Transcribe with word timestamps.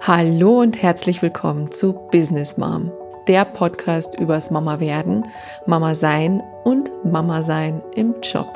Hallo 0.00 0.60
und 0.60 0.80
herzlich 0.80 1.20
willkommen 1.22 1.72
zu 1.72 1.92
Business 1.92 2.56
Mom, 2.56 2.92
der 3.26 3.44
Podcast 3.44 4.18
übers 4.18 4.50
Mama 4.50 4.78
werden, 4.80 5.26
Mama 5.66 5.96
sein 5.96 6.40
und 6.64 6.90
Mama 7.04 7.42
sein 7.42 7.82
im 7.96 8.14
Job. 8.22 8.46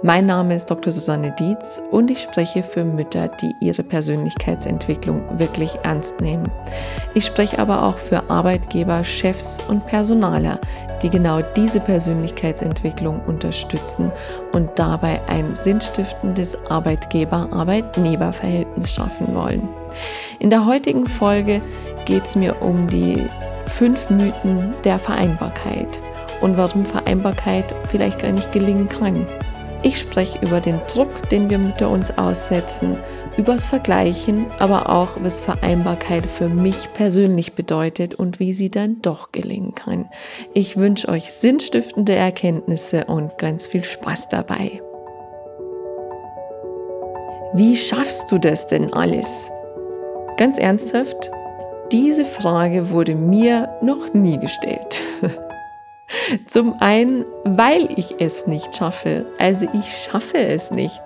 Mein 0.00 0.26
Name 0.26 0.54
ist 0.54 0.70
Dr. 0.70 0.92
Susanne 0.92 1.32
Dietz 1.32 1.82
und 1.90 2.08
ich 2.08 2.22
spreche 2.22 2.62
für 2.62 2.84
Mütter, 2.84 3.26
die 3.26 3.56
ihre 3.58 3.82
Persönlichkeitsentwicklung 3.82 5.40
wirklich 5.40 5.76
ernst 5.82 6.20
nehmen. 6.20 6.52
Ich 7.14 7.24
spreche 7.24 7.58
aber 7.58 7.82
auch 7.82 7.98
für 7.98 8.30
Arbeitgeber, 8.30 9.02
Chefs 9.02 9.58
und 9.66 9.84
Personaler, 9.86 10.60
die 11.02 11.10
genau 11.10 11.40
diese 11.56 11.80
Persönlichkeitsentwicklung 11.80 13.20
unterstützen 13.26 14.12
und 14.52 14.70
dabei 14.76 15.20
ein 15.26 15.56
sinnstiftendes 15.56 16.56
Arbeitgeber-Arbeitnehmer-Verhältnis 16.70 18.94
schaffen 18.94 19.34
wollen. 19.34 19.68
In 20.38 20.50
der 20.50 20.64
heutigen 20.64 21.08
Folge 21.08 21.60
geht 22.04 22.24
es 22.24 22.36
mir 22.36 22.62
um 22.62 22.86
die 22.86 23.26
fünf 23.66 24.10
Mythen 24.10 24.76
der 24.84 25.00
Vereinbarkeit 25.00 25.98
und 26.40 26.56
warum 26.56 26.84
Vereinbarkeit 26.84 27.74
vielleicht 27.88 28.20
gar 28.20 28.30
nicht 28.30 28.52
gelingen 28.52 28.88
kann. 28.88 29.26
Ich 29.82 30.00
spreche 30.00 30.40
über 30.40 30.60
den 30.60 30.80
Druck, 30.92 31.28
den 31.28 31.50
wir 31.50 31.58
Mütter 31.58 31.88
uns 31.88 32.10
aussetzen, 32.18 32.98
übers 33.36 33.64
Vergleichen, 33.64 34.46
aber 34.58 34.88
auch, 34.88 35.10
was 35.20 35.38
Vereinbarkeit 35.38 36.26
für 36.26 36.48
mich 36.48 36.92
persönlich 36.94 37.52
bedeutet 37.52 38.16
und 38.16 38.40
wie 38.40 38.52
sie 38.52 38.70
dann 38.70 39.00
doch 39.02 39.30
gelingen 39.30 39.74
kann. 39.74 40.10
Ich 40.52 40.76
wünsche 40.76 41.08
euch 41.08 41.32
sinnstiftende 41.32 42.16
Erkenntnisse 42.16 43.04
und 43.04 43.38
ganz 43.38 43.68
viel 43.68 43.84
Spaß 43.84 44.28
dabei. 44.28 44.82
Wie 47.54 47.76
schaffst 47.76 48.32
du 48.32 48.38
das 48.38 48.66
denn 48.66 48.92
alles? 48.92 49.50
Ganz 50.36 50.58
ernsthaft, 50.58 51.30
diese 51.92 52.24
Frage 52.24 52.90
wurde 52.90 53.14
mir 53.14 53.68
noch 53.80 54.12
nie 54.12 54.38
gestellt. 54.38 55.00
Zum 56.46 56.74
einen, 56.80 57.24
weil 57.44 57.88
ich 57.96 58.16
es 58.18 58.46
nicht 58.46 58.74
schaffe. 58.76 59.26
Also 59.38 59.66
ich 59.72 59.86
schaffe 59.86 60.38
es 60.38 60.70
nicht. 60.70 61.00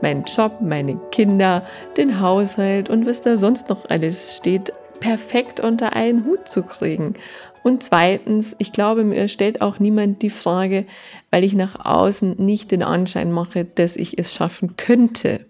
Mein 0.00 0.24
Job, 0.24 0.60
meine 0.60 0.98
Kinder, 1.10 1.64
den 1.96 2.20
Haushalt 2.20 2.88
und 2.88 3.06
was 3.06 3.20
da 3.20 3.36
sonst 3.36 3.68
noch 3.68 3.88
alles 3.88 4.36
steht, 4.36 4.72
perfekt 5.00 5.60
unter 5.60 5.94
einen 5.94 6.24
Hut 6.24 6.48
zu 6.48 6.62
kriegen. 6.62 7.14
Und 7.62 7.82
zweitens, 7.82 8.54
ich 8.58 8.72
glaube, 8.72 9.02
mir 9.02 9.26
stellt 9.26 9.60
auch 9.60 9.80
niemand 9.80 10.22
die 10.22 10.30
Frage, 10.30 10.86
weil 11.32 11.42
ich 11.42 11.54
nach 11.54 11.84
außen 11.84 12.36
nicht 12.38 12.70
den 12.70 12.84
Anschein 12.84 13.32
mache, 13.32 13.64
dass 13.64 13.96
ich 13.96 14.18
es 14.18 14.32
schaffen 14.32 14.76
könnte. 14.76 15.44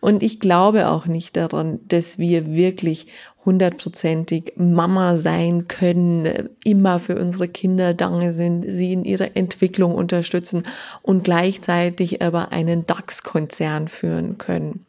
Und 0.00 0.22
ich 0.22 0.38
glaube 0.38 0.88
auch 0.88 1.06
nicht 1.06 1.36
daran, 1.36 1.80
dass 1.88 2.18
wir 2.18 2.54
wirklich 2.54 3.08
hundertprozentig 3.46 4.52
Mama 4.56 5.16
sein 5.16 5.68
können, 5.68 6.50
immer 6.64 6.98
für 6.98 7.14
unsere 7.18 7.46
Kinder 7.46 7.94
da 7.94 8.32
sind, 8.32 8.64
sie 8.66 8.92
in 8.92 9.04
ihrer 9.04 9.36
Entwicklung 9.36 9.94
unterstützen 9.94 10.64
und 11.02 11.24
gleichzeitig 11.24 12.22
aber 12.22 12.50
einen 12.52 12.86
DAX-Konzern 12.86 13.88
führen 13.88 14.36
können. 14.36 14.84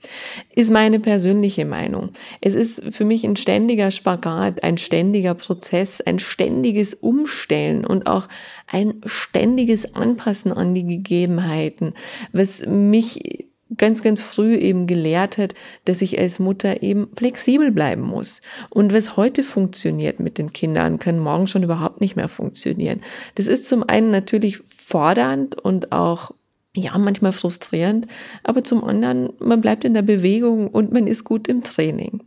Ist 0.55 0.71
meine 0.71 0.99
persönliche 0.99 1.65
Meinung. 1.65 2.09
Es 2.41 2.55
ist 2.55 2.81
für 2.91 3.05
mich 3.05 3.23
ein 3.23 3.35
ständiger 3.35 3.91
Spagat, 3.91 4.63
ein 4.63 4.79
ständiger 4.79 5.35
Prozess, 5.35 6.01
ein 6.01 6.17
ständiges 6.17 6.95
Umstellen 6.95 7.85
und 7.85 8.07
auch 8.07 8.27
ein 8.65 9.01
ständiges 9.05 9.93
Anpassen 9.95 10.51
an 10.51 10.73
die 10.73 10.85
Gegebenheiten, 10.85 11.93
was 12.33 12.65
mich 12.65 13.46
ganz, 13.77 14.01
ganz 14.01 14.21
früh 14.21 14.55
eben 14.55 14.87
gelehrt 14.87 15.37
hat, 15.37 15.53
dass 15.85 16.01
ich 16.01 16.19
als 16.19 16.39
Mutter 16.39 16.83
eben 16.83 17.07
flexibel 17.15 17.71
bleiben 17.71 18.01
muss. 18.01 18.41
Und 18.69 18.93
was 18.93 19.17
heute 19.17 19.43
funktioniert 19.43 20.19
mit 20.19 20.37
den 20.37 20.53
Kindern, 20.53 20.99
kann 20.99 21.19
morgen 21.19 21.47
schon 21.47 21.63
überhaupt 21.63 22.01
nicht 22.01 22.15
mehr 22.15 22.29
funktionieren. 22.29 23.01
Das 23.35 23.47
ist 23.47 23.67
zum 23.67 23.87
einen 23.87 24.11
natürlich 24.11 24.57
fordernd 24.65 25.59
und 25.59 25.91
auch 25.91 26.31
ja, 26.75 26.97
manchmal 26.97 27.33
frustrierend, 27.33 28.07
aber 28.43 28.63
zum 28.63 28.83
anderen, 28.83 29.33
man 29.39 29.61
bleibt 29.61 29.83
in 29.83 29.95
der 29.95 30.03
Bewegung 30.03 30.67
und 30.67 30.91
man 30.91 31.07
ist 31.07 31.23
gut 31.23 31.47
im 31.47 31.63
Training. 31.63 32.21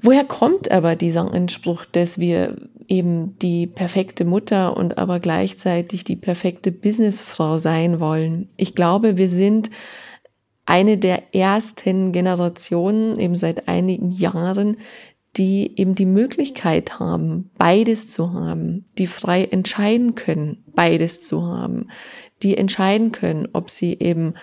Woher 0.00 0.24
kommt 0.24 0.72
aber 0.72 0.96
dieser 0.96 1.32
Anspruch, 1.32 1.84
dass 1.84 2.18
wir 2.18 2.56
eben 2.88 3.38
die 3.38 3.68
perfekte 3.68 4.24
Mutter 4.24 4.76
und 4.76 4.98
aber 4.98 5.20
gleichzeitig 5.20 6.02
die 6.02 6.16
perfekte 6.16 6.72
Businessfrau 6.72 7.58
sein 7.58 8.00
wollen? 8.00 8.48
Ich 8.56 8.74
glaube, 8.74 9.16
wir 9.16 9.28
sind 9.28 9.70
eine 10.66 10.98
der 10.98 11.34
ersten 11.34 12.12
Generationen, 12.12 13.18
eben 13.18 13.36
seit 13.36 13.68
einigen 13.68 14.10
Jahren, 14.10 14.76
die 15.36 15.78
eben 15.78 15.94
die 15.94 16.06
Möglichkeit 16.06 16.98
haben, 16.98 17.50
beides 17.56 18.08
zu 18.08 18.34
haben, 18.34 18.84
die 18.98 19.06
frei 19.06 19.44
entscheiden 19.44 20.14
können, 20.14 20.62
beides 20.74 21.24
zu 21.24 21.46
haben, 21.46 21.88
die 22.42 22.56
entscheiden 22.56 23.12
können, 23.12 23.48
ob 23.52 23.70
sie 23.70 23.94
eben 23.98 24.34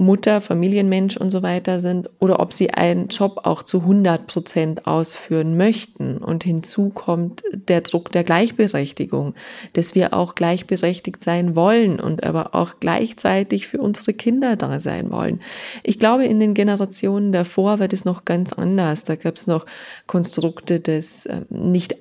Mutter, 0.00 0.40
Familienmensch 0.40 1.18
und 1.18 1.30
so 1.30 1.42
weiter 1.42 1.80
sind 1.80 2.08
oder 2.18 2.40
ob 2.40 2.52
sie 2.52 2.70
einen 2.70 3.08
Job 3.08 3.40
auch 3.44 3.62
zu 3.62 3.80
100 3.80 4.26
Prozent 4.26 4.86
ausführen 4.86 5.56
möchten. 5.56 6.18
Und 6.18 6.42
hinzu 6.42 6.88
kommt 6.88 7.42
der 7.52 7.82
Druck 7.82 8.10
der 8.10 8.24
Gleichberechtigung, 8.24 9.34
dass 9.74 9.94
wir 9.94 10.14
auch 10.14 10.34
gleichberechtigt 10.34 11.22
sein 11.22 11.54
wollen 11.54 12.00
und 12.00 12.24
aber 12.24 12.54
auch 12.54 12.80
gleichzeitig 12.80 13.66
für 13.66 13.78
unsere 13.78 14.14
Kinder 14.14 14.56
da 14.56 14.80
sein 14.80 15.12
wollen. 15.12 15.40
Ich 15.82 15.98
glaube, 15.98 16.24
in 16.24 16.40
den 16.40 16.54
Generationen 16.54 17.30
davor 17.30 17.78
war 17.78 17.88
das 17.88 18.06
noch 18.06 18.24
ganz 18.24 18.54
anders. 18.54 19.04
Da 19.04 19.16
gab 19.16 19.36
es 19.36 19.46
noch 19.46 19.66
Konstrukte 20.06 20.80
des 20.80 21.26
äh, 21.26 21.42
nicht 21.50 21.96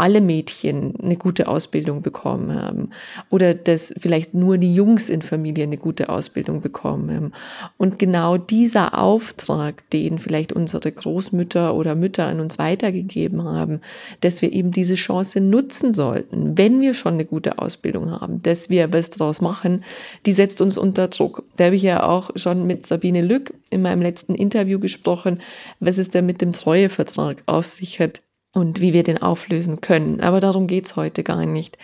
alle 0.00 0.22
Mädchen 0.22 0.94
eine 1.02 1.16
gute 1.16 1.46
Ausbildung 1.46 2.00
bekommen 2.00 2.54
haben 2.54 2.88
oder 3.28 3.52
dass 3.52 3.92
vielleicht 3.98 4.32
nur 4.32 4.56
die 4.56 4.74
Jungs 4.74 5.10
in 5.10 5.20
Familien 5.20 5.68
eine 5.68 5.76
gute 5.76 6.08
Ausbildung 6.08 6.62
bekommen 6.62 7.14
haben. 7.14 7.32
Und 7.76 7.98
genau 7.98 8.38
dieser 8.38 8.98
Auftrag, 8.98 9.88
den 9.90 10.18
vielleicht 10.18 10.54
unsere 10.54 10.90
Großmütter 10.90 11.74
oder 11.74 11.94
Mütter 11.94 12.26
an 12.26 12.40
uns 12.40 12.58
weitergegeben 12.58 13.44
haben, 13.44 13.82
dass 14.22 14.40
wir 14.40 14.52
eben 14.52 14.72
diese 14.72 14.94
Chance 14.94 15.42
nutzen 15.42 15.92
sollten, 15.92 16.56
wenn 16.56 16.80
wir 16.80 16.94
schon 16.94 17.14
eine 17.14 17.26
gute 17.26 17.58
Ausbildung 17.58 18.10
haben, 18.10 18.42
dass 18.42 18.70
wir 18.70 18.94
was 18.94 19.10
draus 19.10 19.42
machen, 19.42 19.84
die 20.24 20.32
setzt 20.32 20.62
uns 20.62 20.78
unter 20.78 21.08
Druck. 21.08 21.44
Da 21.56 21.66
habe 21.66 21.76
ich 21.76 21.82
ja 21.82 22.04
auch 22.08 22.30
schon 22.36 22.66
mit 22.66 22.86
Sabine 22.86 23.20
Lück 23.20 23.52
in 23.68 23.82
meinem 23.82 24.00
letzten 24.00 24.34
Interview 24.34 24.78
gesprochen, 24.78 25.42
was 25.78 25.98
es 25.98 26.08
da 26.08 26.22
mit 26.22 26.40
dem 26.40 26.54
Treuevertrag 26.54 27.42
auf 27.44 27.66
sich 27.66 28.00
hat 28.00 28.22
und 28.52 28.80
wie 28.80 28.92
wir 28.92 29.04
den 29.04 29.22
auflösen 29.22 29.80
können. 29.80 30.20
Aber 30.20 30.40
darum 30.40 30.66
geht's 30.66 30.96
heute 30.96 31.22
gar 31.22 31.46
nicht. 31.46 31.78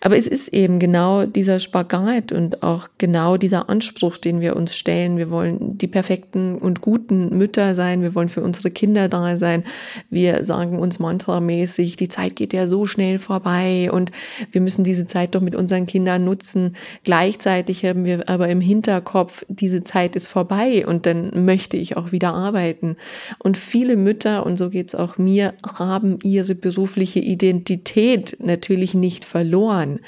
Aber 0.00 0.16
es 0.16 0.28
ist 0.28 0.46
eben 0.48 0.78
genau 0.78 1.26
dieser 1.26 1.58
Spagat 1.58 2.30
und 2.30 2.62
auch 2.62 2.86
genau 2.98 3.36
dieser 3.36 3.68
Anspruch, 3.68 4.16
den 4.16 4.40
wir 4.40 4.54
uns 4.54 4.76
stellen. 4.76 5.16
Wir 5.16 5.28
wollen 5.30 5.76
die 5.76 5.88
perfekten 5.88 6.56
und 6.56 6.80
guten 6.80 7.36
Mütter 7.36 7.74
sein. 7.74 8.02
Wir 8.02 8.14
wollen 8.14 8.28
für 8.28 8.42
unsere 8.42 8.70
Kinder 8.70 9.08
da 9.08 9.38
sein. 9.38 9.64
Wir 10.08 10.44
sagen 10.44 10.78
uns 10.78 11.00
mantramäßig, 11.00 11.96
die 11.96 12.08
Zeit 12.08 12.36
geht 12.36 12.52
ja 12.52 12.68
so 12.68 12.86
schnell 12.86 13.18
vorbei 13.18 13.90
und 13.90 14.12
wir 14.52 14.60
müssen 14.60 14.84
diese 14.84 15.06
Zeit 15.06 15.34
doch 15.34 15.40
mit 15.40 15.56
unseren 15.56 15.86
Kindern 15.86 16.24
nutzen. 16.24 16.76
Gleichzeitig 17.02 17.84
haben 17.84 18.04
wir 18.04 18.28
aber 18.28 18.48
im 18.48 18.60
Hinterkopf, 18.60 19.44
diese 19.48 19.82
Zeit 19.82 20.14
ist 20.14 20.28
vorbei 20.28 20.86
und 20.86 21.06
dann 21.06 21.44
möchte 21.44 21.76
ich 21.76 21.96
auch 21.96 22.12
wieder 22.12 22.34
arbeiten. 22.34 22.96
Und 23.40 23.56
viele 23.56 23.96
Mütter, 23.96 24.46
und 24.46 24.58
so 24.58 24.70
geht's 24.70 24.94
auch 24.94 25.18
mir, 25.18 25.54
haben 25.76 26.03
haben 26.04 26.18
ihre 26.22 26.54
berufliche 26.54 27.18
Identität 27.18 28.36
natürlich 28.40 28.94
nicht 28.94 29.24
verloren. 29.24 30.00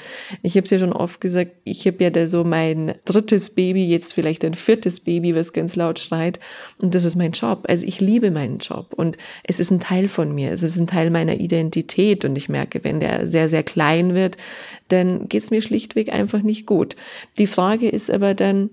Ich 0.43 0.55
habe 0.55 0.65
es 0.65 0.69
ja 0.69 0.79
schon 0.79 0.93
oft 0.93 1.19
gesagt, 1.19 1.51
ich 1.63 1.85
habe 1.87 2.03
ja 2.03 2.09
da 2.09 2.27
so 2.27 2.43
mein 2.43 2.93
drittes 3.05 3.49
Baby, 3.49 3.87
jetzt 3.87 4.13
vielleicht 4.13 4.45
ein 4.45 4.53
viertes 4.53 4.99
Baby, 4.99 5.35
was 5.35 5.53
ganz 5.53 5.75
laut 5.75 5.99
schreit. 5.99 6.39
Und 6.77 6.93
das 6.93 7.03
ist 7.03 7.15
mein 7.15 7.31
Job. 7.31 7.65
Also 7.67 7.85
ich 7.85 7.99
liebe 7.99 8.31
meinen 8.31 8.59
Job 8.59 8.93
und 8.95 9.17
es 9.43 9.59
ist 9.59 9.71
ein 9.71 9.79
Teil 9.79 10.07
von 10.07 10.33
mir. 10.33 10.51
Es 10.51 10.63
ist 10.63 10.77
ein 10.77 10.87
Teil 10.87 11.09
meiner 11.09 11.39
Identität. 11.39 12.23
Und 12.25 12.37
ich 12.37 12.47
merke, 12.47 12.83
wenn 12.83 12.99
der 12.99 13.27
sehr, 13.27 13.49
sehr 13.49 13.63
klein 13.63 14.13
wird, 14.13 14.37
dann 14.89 15.27
geht 15.27 15.43
es 15.43 15.51
mir 15.51 15.61
schlichtweg 15.61 16.13
einfach 16.13 16.43
nicht 16.43 16.65
gut. 16.65 16.95
Die 17.39 17.47
Frage 17.47 17.89
ist 17.89 18.11
aber 18.11 18.35
dann, 18.35 18.69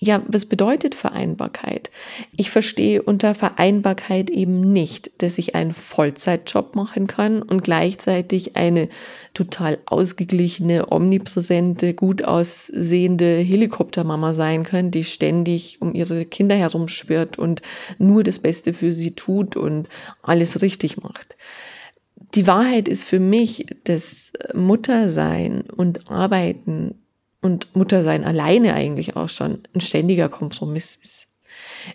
ja, 0.00 0.22
was 0.28 0.46
bedeutet 0.46 0.94
Vereinbarkeit? 0.94 1.90
Ich 2.36 2.50
verstehe 2.50 3.02
unter 3.02 3.34
Vereinbarkeit 3.34 4.30
eben 4.30 4.72
nicht, 4.72 5.10
dass 5.18 5.38
ich 5.38 5.56
einen 5.56 5.72
Vollzeitjob 5.72 6.76
machen 6.76 7.08
kann 7.08 7.42
und 7.42 7.64
gleichzeitig 7.64 8.54
eine 8.54 8.88
total 9.34 9.78
ausgeglichene, 9.86 10.92
omnipräsente, 10.92 11.94
gut 11.94 12.22
aussehende 12.22 13.38
Helikoptermama 13.38 14.34
sein 14.34 14.62
kann, 14.62 14.92
die 14.92 15.02
ständig 15.02 15.82
um 15.82 15.92
ihre 15.94 16.24
Kinder 16.26 16.54
herumschwirrt 16.54 17.36
und 17.36 17.60
nur 17.98 18.22
das 18.22 18.38
Beste 18.38 18.74
für 18.74 18.92
sie 18.92 19.16
tut 19.16 19.56
und 19.56 19.88
alles 20.22 20.62
richtig 20.62 21.02
macht. 21.02 21.36
Die 22.36 22.46
Wahrheit 22.46 22.86
ist 22.86 23.02
für 23.02 23.20
mich, 23.20 23.66
dass 23.82 24.32
Muttersein 24.54 25.62
und 25.62 26.08
Arbeiten 26.08 26.94
und 27.40 27.74
Muttersein 27.76 28.24
alleine 28.24 28.74
eigentlich 28.74 29.16
auch 29.16 29.28
schon 29.28 29.60
ein 29.74 29.80
ständiger 29.80 30.28
Kompromiss 30.28 30.98
ist. 31.02 31.28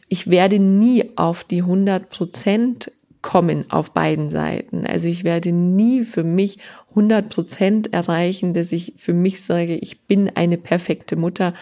Ich 0.07 0.29
werde 0.29 0.59
nie 0.59 1.11
auf 1.15 1.43
die 1.43 1.61
100 1.61 2.09
Prozent 2.09 2.91
kommen 3.23 3.71
auf 3.71 3.91
beiden 3.91 4.29
Seiten. 4.29 4.85
Also 4.85 5.07
ich 5.07 5.23
werde 5.23 5.53
nie 5.53 6.03
für 6.03 6.23
mich 6.23 6.59
100 6.89 7.29
Prozent 7.29 7.93
erreichen, 7.93 8.53
dass 8.53 8.71
ich 8.71 8.93
für 8.97 9.13
mich 9.13 9.41
sage, 9.41 9.77
ich 9.77 10.01
bin 10.01 10.29
eine 10.35 10.57
perfekte 10.57 11.15
Mutter 11.15 11.53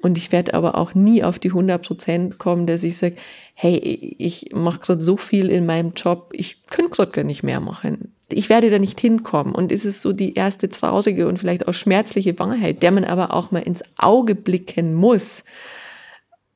und 0.00 0.18
ich 0.18 0.32
werde 0.32 0.54
aber 0.54 0.76
auch 0.76 0.94
nie 0.94 1.22
auf 1.22 1.38
die 1.38 1.50
100 1.50 1.86
Prozent 1.86 2.38
kommen, 2.38 2.66
dass 2.66 2.82
ich 2.82 2.96
sage, 2.96 3.16
hey, 3.54 3.76
ich 4.18 4.48
mache 4.52 4.80
gerade 4.80 5.02
so 5.02 5.16
viel 5.18 5.50
in 5.50 5.66
meinem 5.66 5.92
Job, 5.92 6.30
ich 6.32 6.66
könnte 6.66 6.90
gerade 6.92 7.12
gar 7.12 7.24
nicht 7.24 7.42
mehr 7.42 7.60
machen. 7.60 8.14
Ich 8.32 8.48
werde 8.48 8.70
da 8.70 8.78
nicht 8.78 9.00
hinkommen 9.00 9.54
und 9.54 9.72
es 9.72 9.84
ist 9.84 10.02
so 10.02 10.12
die 10.12 10.34
erste 10.34 10.68
traurige 10.68 11.28
und 11.28 11.38
vielleicht 11.38 11.68
auch 11.68 11.74
schmerzliche 11.74 12.38
Wahrheit, 12.38 12.82
der 12.82 12.90
man 12.90 13.04
aber 13.04 13.34
auch 13.34 13.50
mal 13.50 13.60
ins 13.60 13.82
Auge 13.96 14.34
blicken 14.34 14.94
muss 14.94 15.44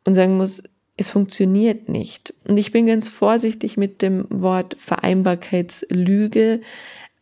und 0.04 0.14
sagen 0.14 0.36
muss, 0.36 0.62
es 0.96 1.10
funktioniert 1.10 1.88
nicht. 1.88 2.34
Und 2.46 2.56
ich 2.56 2.70
bin 2.70 2.86
ganz 2.86 3.08
vorsichtig 3.08 3.76
mit 3.76 4.00
dem 4.02 4.26
Wort 4.30 4.76
Vereinbarkeitslüge, 4.78 6.60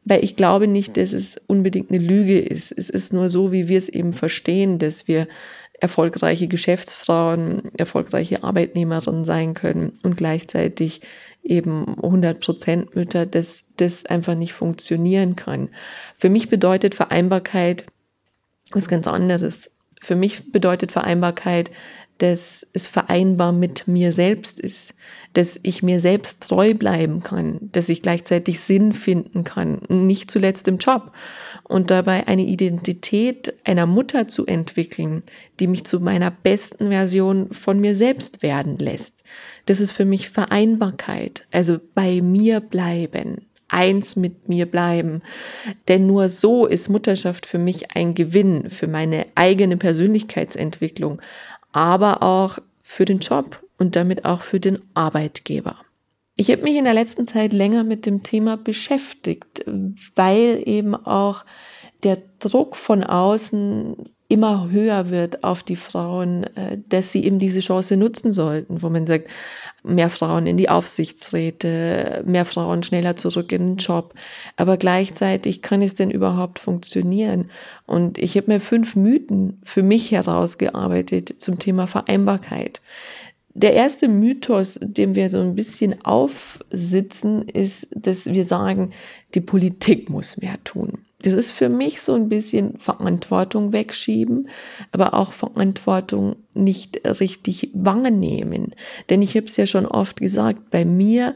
weil 0.05 0.25
ich 0.25 0.37
glaube 0.37 0.67
nicht, 0.67 0.97
dass 0.97 1.13
es 1.13 1.41
unbedingt 1.47 1.91
eine 1.91 2.05
Lüge 2.05 2.39
ist. 2.39 2.73
Es 2.73 2.91
ist 2.91 3.13
nur 3.13 3.29
so, 3.31 3.53
wie 3.53 3.69
wir 3.69 3.79
es 3.79 3.89
eben 3.89 4.13
verstehen, 4.13 4.79
dass 4.79 5.09
wir 5.09 5.29
erfolgreiche 5.83 6.47
Geschäftsfrauen, 6.47 7.75
erfolgreiche 7.77 8.45
Arbeitnehmerinnen 8.45 9.25
sein 9.25 9.53
können 9.53 9.99
und 10.05 10.17
gleichzeitig 10.17 11.01
eben 11.43 11.97
100 11.97 12.39
Prozent 12.39 12.95
Mütter, 12.95 13.27
dass 13.27 13.65
das 13.79 14.07
einfach 14.07 14.37
nicht 14.37 14.53
funktionieren 14.53 15.35
kann. 15.35 15.71
Für 16.17 16.29
mich 16.29 16.49
bedeutet 16.49 16.95
Vereinbarkeit 16.95 17.85
was 18.71 18.89
ganz 18.89 19.09
anderes. 19.09 19.73
Für 20.01 20.15
mich 20.15 20.53
bedeutet 20.53 20.93
Vereinbarkeit, 20.93 21.73
dass 22.23 22.65
es 22.73 22.87
vereinbar 22.87 23.51
mit 23.51 23.89
mir 23.89 24.13
selbst 24.13 24.61
ist, 24.61 24.95
dass 25.33 25.59
ich 25.65 25.83
mir 25.83 25.99
selbst 25.99 26.49
treu 26.49 26.73
bleiben 26.73 27.21
kann, 27.21 27.59
dass 27.73 27.89
ich 27.89 28.01
gleichzeitig 28.01 28.61
Sinn 28.61 28.93
finden 28.93 29.43
kann, 29.43 29.81
nicht 29.89 30.31
zuletzt 30.31 30.69
im 30.69 30.79
Job 30.79 31.11
und 31.65 31.91
dabei 31.91 32.29
eine 32.29 32.45
Identität 32.45 33.55
einer 33.65 33.87
Mutter 33.87 34.29
zu 34.29 34.47
entwickeln, 34.47 35.25
die 35.59 35.67
mich 35.67 35.83
zu 35.83 35.99
meiner 35.99 36.31
besten 36.31 36.91
Version 36.91 37.51
von 37.51 37.81
mir 37.81 37.97
selbst 37.97 38.45
werden 38.45 38.79
lässt. 38.79 39.25
Das 39.67 39.81
ist 39.81 39.91
für 39.91 40.05
mich 40.05 40.31
Vereinbarkeit, 40.31 41.49
also 41.51 41.81
bei 41.93 42.23
mir 42.23 42.61
bleiben, 42.61 43.47
eins 43.67 44.15
mit 44.15 44.49
mir 44.49 44.67
bleiben. 44.67 45.23
Denn 45.89 46.07
nur 46.07 46.29
so 46.29 46.67
ist 46.67 46.89
Mutterschaft 46.89 47.47
für 47.47 47.59
mich 47.59 47.97
ein 47.97 48.15
Gewinn 48.15 48.71
für 48.71 48.87
meine 48.87 49.27
eigene 49.35 49.77
Persönlichkeitsentwicklung, 49.77 51.21
aber 51.73 52.23
auch 52.23 52.59
für 52.79 53.05
den 53.05 53.19
Job 53.19 53.63
und 53.79 53.97
damit 53.97 54.25
auch 54.25 54.43
für 54.43 54.61
den 54.61 54.79
Arbeitgeber. 54.95 55.77
Ich 56.37 56.51
habe 56.51 56.63
mich 56.63 56.77
in 56.77 56.85
der 56.85 56.95
letzten 56.95 57.27
Zeit 57.27 57.53
länger 57.53 57.85
mit 57.85 58.07
dem 58.07 58.23
Thema 58.23 58.57
beschäftigt, 58.57 59.65
weil 60.15 60.63
eben 60.65 60.95
auch 60.95 61.45
der 62.03 62.19
Druck 62.39 62.77
von 62.77 63.05
außen 63.05 63.97
immer 64.33 64.71
höher 64.71 65.11
wird 65.11 65.45
auf 65.45 65.63
die 65.63 65.77
Frauen, 65.77 66.45
äh, 66.57 66.79
dass 66.89 67.13
sie 67.13 67.23
eben 67.25 67.39
diese 67.39 67.61
Chance 67.61 67.99
nutzen 67.99 68.31
sollten, 68.31 68.81
wo 68.81 68.89
man 68.89 69.07
sagt, 69.07 69.29
mehr 69.85 70.09
Frauen 70.09 70.47
in 70.47 70.57
die 70.57 70.71
Aufsichtsräte, 70.71 72.23
mehr 72.25 72.47
Frauen 72.47 72.83
schneller 72.83 73.15
zurück 73.15 73.53
in 73.53 73.63
den 73.63 73.77
Job. 73.77 74.15
Aber 74.57 74.79
gleichzeitig 74.79 75.61
kann 75.61 75.83
es 75.83 75.95
denn 75.95 76.11
überhaupt 76.11 76.61
funktionieren? 76.61 77.51
Und 77.85 78.17
ich 78.17 78.35
habe 78.39 78.51
mir 78.51 78.61
fünf 78.61 78.97
Mythen 78.97 79.61
für 79.65 79.83
mich 79.83 80.13
herausgearbeitet 80.13 81.35
zum 81.39 81.59
Thema 81.59 81.87
Vereinbarkeit. 81.87 82.81
Der 83.53 83.75
erste 83.75 84.09
Mythos, 84.09 84.79
dem 84.81 85.15
wir 85.15 85.29
so 85.29 85.41
ein 85.41 85.55
bisschen 85.55 86.03
aufsitzen, 86.07 87.47
ist, 87.49 87.87
dass 87.95 88.25
wir 88.25 88.47
sagen, 88.47 88.93
die 89.35 89.43
Politik 89.43 90.09
muss 90.09 90.39
mehr 90.39 90.57
tun. 90.65 91.05
Das 91.23 91.33
ist 91.33 91.53
für 91.53 91.69
mich 91.69 92.03
so 92.03 92.15
ein 92.15 92.29
bisschen 92.29 92.79
Verantwortung 92.79 93.73
wegschieben, 93.73 94.49
aber 94.91 95.15
auch 95.15 95.33
Verantwortung 95.33 96.37
nicht 96.55 97.01
richtig 97.05 97.71
wahrnehmen. 97.75 98.75
Denn 99.09 99.23
ich 99.23 99.37
habe 99.37 99.47
es 99.47 99.57
ja 99.57 99.67
schon 99.67 99.87
oft 99.87 100.21
gesagt, 100.21 100.71
bei 100.71 100.85
mir 100.85 101.35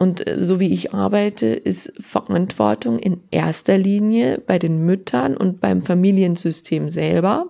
und 0.00 0.26
äh, 0.26 0.42
so 0.42 0.58
wie 0.58 0.72
ich 0.72 0.92
arbeite, 0.92 1.46
ist 1.46 1.92
Verantwortung 2.00 2.98
in 2.98 3.20
erster 3.30 3.78
Linie 3.78 4.42
bei 4.44 4.58
den 4.58 4.84
Müttern 4.84 5.36
und 5.36 5.60
beim 5.60 5.82
Familiensystem 5.82 6.90
selber. 6.90 7.46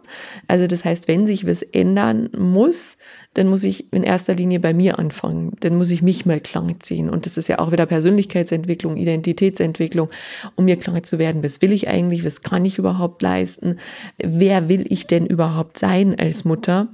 Also 0.46 0.66
das 0.66 0.84
heißt, 0.84 1.08
wenn 1.08 1.26
sich 1.26 1.46
was 1.46 1.62
ändern 1.62 2.28
muss, 2.36 2.98
dann 3.32 3.48
muss 3.48 3.64
ich 3.64 3.92
in 3.92 4.02
erster 4.02 4.34
Linie 4.34 4.60
bei 4.60 4.74
mir 4.74 4.98
anfangen. 4.98 5.56
Dann 5.60 5.76
muss 5.76 5.90
ich 5.90 6.02
mich 6.02 6.26
mal 6.26 6.38
klar 6.38 6.68
ziehen. 6.80 7.08
Und 7.08 7.26
das 7.26 7.38
ist 7.38 7.48
ja 7.48 7.58
auch 7.58 7.72
wieder 7.72 7.86
Persönlichkeitsentwicklung, 7.86 8.96
Identitätsentwicklung, 8.96 10.10
um 10.54 10.66
mir 10.66 10.76
klar 10.76 11.02
zu 11.02 11.18
werden, 11.18 11.42
was 11.42 11.62
will 11.62 11.72
ich 11.72 11.88
eigentlich, 11.88 12.24
was 12.24 12.42
kann 12.42 12.64
ich 12.64 12.78
überhaupt 12.78 13.22
leisten, 13.22 13.78
wer 14.18 14.68
will 14.68 14.84
ich 14.88 15.06
denn 15.06 15.26
überhaupt 15.26 15.78
sein 15.78 16.14
als 16.18 16.44
Mutter. 16.44 16.88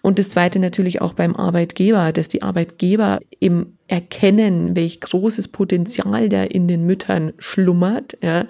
Und 0.00 0.18
das 0.18 0.30
Zweite 0.30 0.60
natürlich 0.60 1.02
auch 1.02 1.12
beim 1.12 1.34
Arbeitgeber, 1.36 2.12
dass 2.12 2.28
die 2.28 2.42
Arbeitgeber 2.42 3.20
im 3.40 3.74
erkennen, 3.92 4.74
welch 4.74 5.02
großes 5.02 5.48
Potenzial 5.48 6.30
da 6.30 6.44
in 6.44 6.66
den 6.66 6.86
Müttern 6.86 7.34
schlummert, 7.36 8.16
ja, 8.22 8.46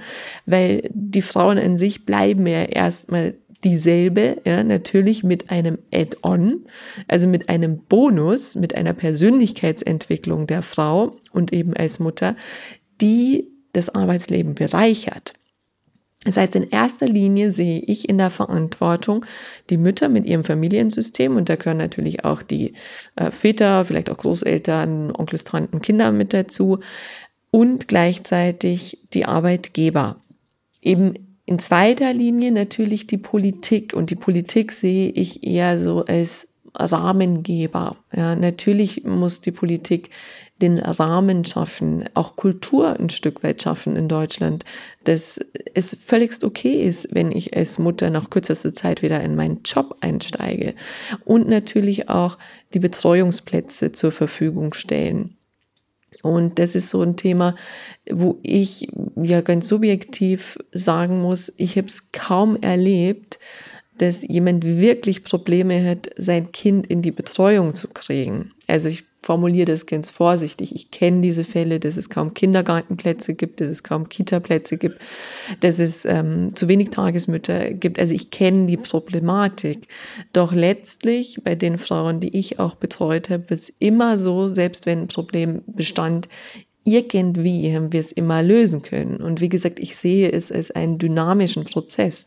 weil 0.46 0.88
die 0.94 1.20
Frauen 1.20 1.58
an 1.58 1.76
sich 1.76 2.06
bleiben 2.06 2.46
ja 2.46 2.62
erstmal 2.62 3.34
dieselbe, 3.64 4.36
ja, 4.44 4.62
natürlich 4.62 5.24
mit 5.24 5.50
einem 5.50 5.78
Add-on, 5.92 6.64
also 7.08 7.26
mit 7.26 7.48
einem 7.48 7.78
Bonus, 7.78 8.54
mit 8.54 8.76
einer 8.76 8.92
Persönlichkeitsentwicklung 8.92 10.46
der 10.46 10.62
Frau 10.62 11.16
und 11.32 11.52
eben 11.52 11.74
als 11.74 11.98
Mutter, 11.98 12.36
die 13.00 13.48
das 13.72 13.88
Arbeitsleben 13.88 14.54
bereichert. 14.54 15.34
Das 16.24 16.36
heißt, 16.36 16.54
in 16.54 16.70
erster 16.70 17.06
Linie 17.06 17.50
sehe 17.50 17.80
ich 17.80 18.08
in 18.08 18.18
der 18.18 18.30
Verantwortung 18.30 19.26
die 19.70 19.76
Mütter 19.76 20.08
mit 20.08 20.24
ihrem 20.24 20.44
Familiensystem. 20.44 21.36
Und 21.36 21.48
da 21.48 21.56
gehören 21.56 21.78
natürlich 21.78 22.24
auch 22.24 22.42
die 22.42 22.74
äh, 23.16 23.30
Väter, 23.32 23.84
vielleicht 23.84 24.08
auch 24.08 24.18
Großeltern, 24.18 25.12
Onkels, 25.16 25.44
Tanten, 25.44 25.82
Kinder 25.82 26.12
mit 26.12 26.32
dazu. 26.32 26.78
Und 27.50 27.88
gleichzeitig 27.88 28.98
die 29.12 29.24
Arbeitgeber. 29.24 30.22
Eben 30.80 31.14
in 31.44 31.58
zweiter 31.58 32.14
Linie 32.14 32.52
natürlich 32.52 33.08
die 33.08 33.18
Politik. 33.18 33.92
Und 33.92 34.10
die 34.10 34.16
Politik 34.16 34.70
sehe 34.70 35.10
ich 35.10 35.44
eher 35.44 35.78
so 35.78 36.04
als 36.04 36.46
Rahmengeber. 36.74 37.96
Ja, 38.14 38.34
natürlich 38.34 39.04
muss 39.04 39.40
die 39.40 39.52
Politik 39.52 40.10
den 40.60 40.78
Rahmen 40.78 41.44
schaffen, 41.44 42.04
auch 42.14 42.36
Kultur 42.36 42.98
ein 42.98 43.10
Stück 43.10 43.42
weit 43.42 43.62
schaffen 43.62 43.96
in 43.96 44.08
Deutschland, 44.08 44.64
dass 45.04 45.40
es 45.74 45.96
völligst 46.00 46.44
okay 46.44 46.84
ist, 46.84 47.14
wenn 47.14 47.32
ich 47.32 47.56
als 47.56 47.78
Mutter 47.78 48.10
nach 48.10 48.30
kürzester 48.30 48.72
Zeit 48.72 49.02
wieder 49.02 49.20
in 49.20 49.34
meinen 49.34 49.62
Job 49.64 49.96
einsteige 50.00 50.74
und 51.24 51.48
natürlich 51.48 52.08
auch 52.08 52.38
die 52.74 52.78
Betreuungsplätze 52.78 53.92
zur 53.92 54.12
Verfügung 54.12 54.72
stellen. 54.72 55.36
Und 56.22 56.58
das 56.58 56.74
ist 56.74 56.90
so 56.90 57.02
ein 57.02 57.16
Thema, 57.16 57.56
wo 58.10 58.38
ich 58.42 58.88
ja 59.16 59.40
ganz 59.40 59.66
subjektiv 59.66 60.58
sagen 60.70 61.22
muss, 61.22 61.52
ich 61.56 61.76
habe 61.76 61.88
es 61.88 62.12
kaum 62.12 62.56
erlebt, 62.60 63.38
dass 63.98 64.22
jemand 64.22 64.64
wirklich 64.64 65.24
Probleme 65.24 65.88
hat, 65.88 66.10
sein 66.16 66.52
Kind 66.52 66.86
in 66.86 67.02
die 67.02 67.12
Betreuung 67.12 67.74
zu 67.74 67.88
kriegen. 67.88 68.52
Also 68.66 68.88
ich 68.88 69.04
formuliere 69.22 69.66
das 69.66 69.86
ganz 69.86 70.10
vorsichtig. 70.10 70.74
Ich 70.74 70.90
kenne 70.90 71.22
diese 71.22 71.44
Fälle, 71.44 71.78
dass 71.78 71.96
es 71.96 72.10
kaum 72.10 72.34
Kindergartenplätze 72.34 73.34
gibt, 73.34 73.60
dass 73.60 73.68
es 73.68 73.82
kaum 73.82 74.08
Kitaplätze 74.08 74.76
gibt, 74.76 75.00
dass 75.60 75.78
es 75.78 76.04
ähm, 76.04 76.54
zu 76.56 76.68
wenig 76.68 76.90
Tagesmütter 76.90 77.70
gibt. 77.72 78.00
Also 78.00 78.14
ich 78.14 78.30
kenne 78.30 78.66
die 78.66 78.76
Problematik. 78.76 79.86
Doch 80.32 80.52
letztlich 80.52 81.38
bei 81.44 81.54
den 81.54 81.78
Frauen, 81.78 82.20
die 82.20 82.36
ich 82.36 82.58
auch 82.58 82.74
betreut 82.74 83.30
habe, 83.30 83.44
es 83.50 83.72
immer 83.78 84.18
so, 84.18 84.48
selbst 84.48 84.86
wenn 84.86 85.02
ein 85.02 85.08
Problem 85.08 85.62
bestand, 85.66 86.28
irgendwie 86.84 87.74
haben 87.74 87.92
wir 87.92 88.00
es 88.00 88.12
immer 88.12 88.42
lösen 88.42 88.82
können. 88.82 89.16
Und 89.16 89.40
wie 89.40 89.48
gesagt, 89.48 89.78
ich 89.78 89.96
sehe 89.96 90.30
es 90.30 90.50
als 90.50 90.70
einen 90.70 90.98
dynamischen 90.98 91.64
Prozess, 91.64 92.24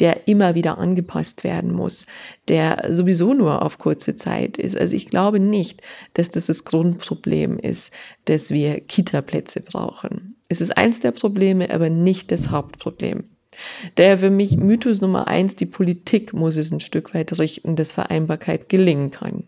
der 0.00 0.26
immer 0.26 0.54
wieder 0.54 0.78
angepasst 0.78 1.44
werden 1.44 1.72
muss, 1.72 2.06
der 2.48 2.86
sowieso 2.90 3.34
nur 3.34 3.62
auf 3.62 3.78
kurze 3.78 4.16
Zeit 4.16 4.56
ist. 4.58 4.76
Also 4.76 4.96
ich 4.96 5.06
glaube 5.06 5.40
nicht, 5.40 5.82
dass 6.14 6.30
das 6.30 6.46
das 6.46 6.64
Grundproblem 6.64 7.58
ist, 7.58 7.92
dass 8.24 8.50
wir 8.50 8.80
Kita-Plätze 8.80 9.60
brauchen. 9.60 10.36
Es 10.48 10.60
ist 10.60 10.76
eins 10.76 11.00
der 11.00 11.12
Probleme, 11.12 11.70
aber 11.70 11.90
nicht 11.90 12.30
das 12.30 12.50
Hauptproblem. 12.50 13.24
Daher 13.96 14.18
für 14.18 14.30
mich 14.30 14.56
Mythos 14.56 15.00
Nummer 15.00 15.28
eins, 15.28 15.56
die 15.56 15.66
Politik 15.66 16.32
muss 16.32 16.56
es 16.56 16.70
ein 16.70 16.80
Stück 16.80 17.14
weit 17.14 17.38
richten, 17.38 17.76
dass 17.76 17.92
Vereinbarkeit 17.92 18.68
gelingen 18.68 19.10
kann. 19.10 19.44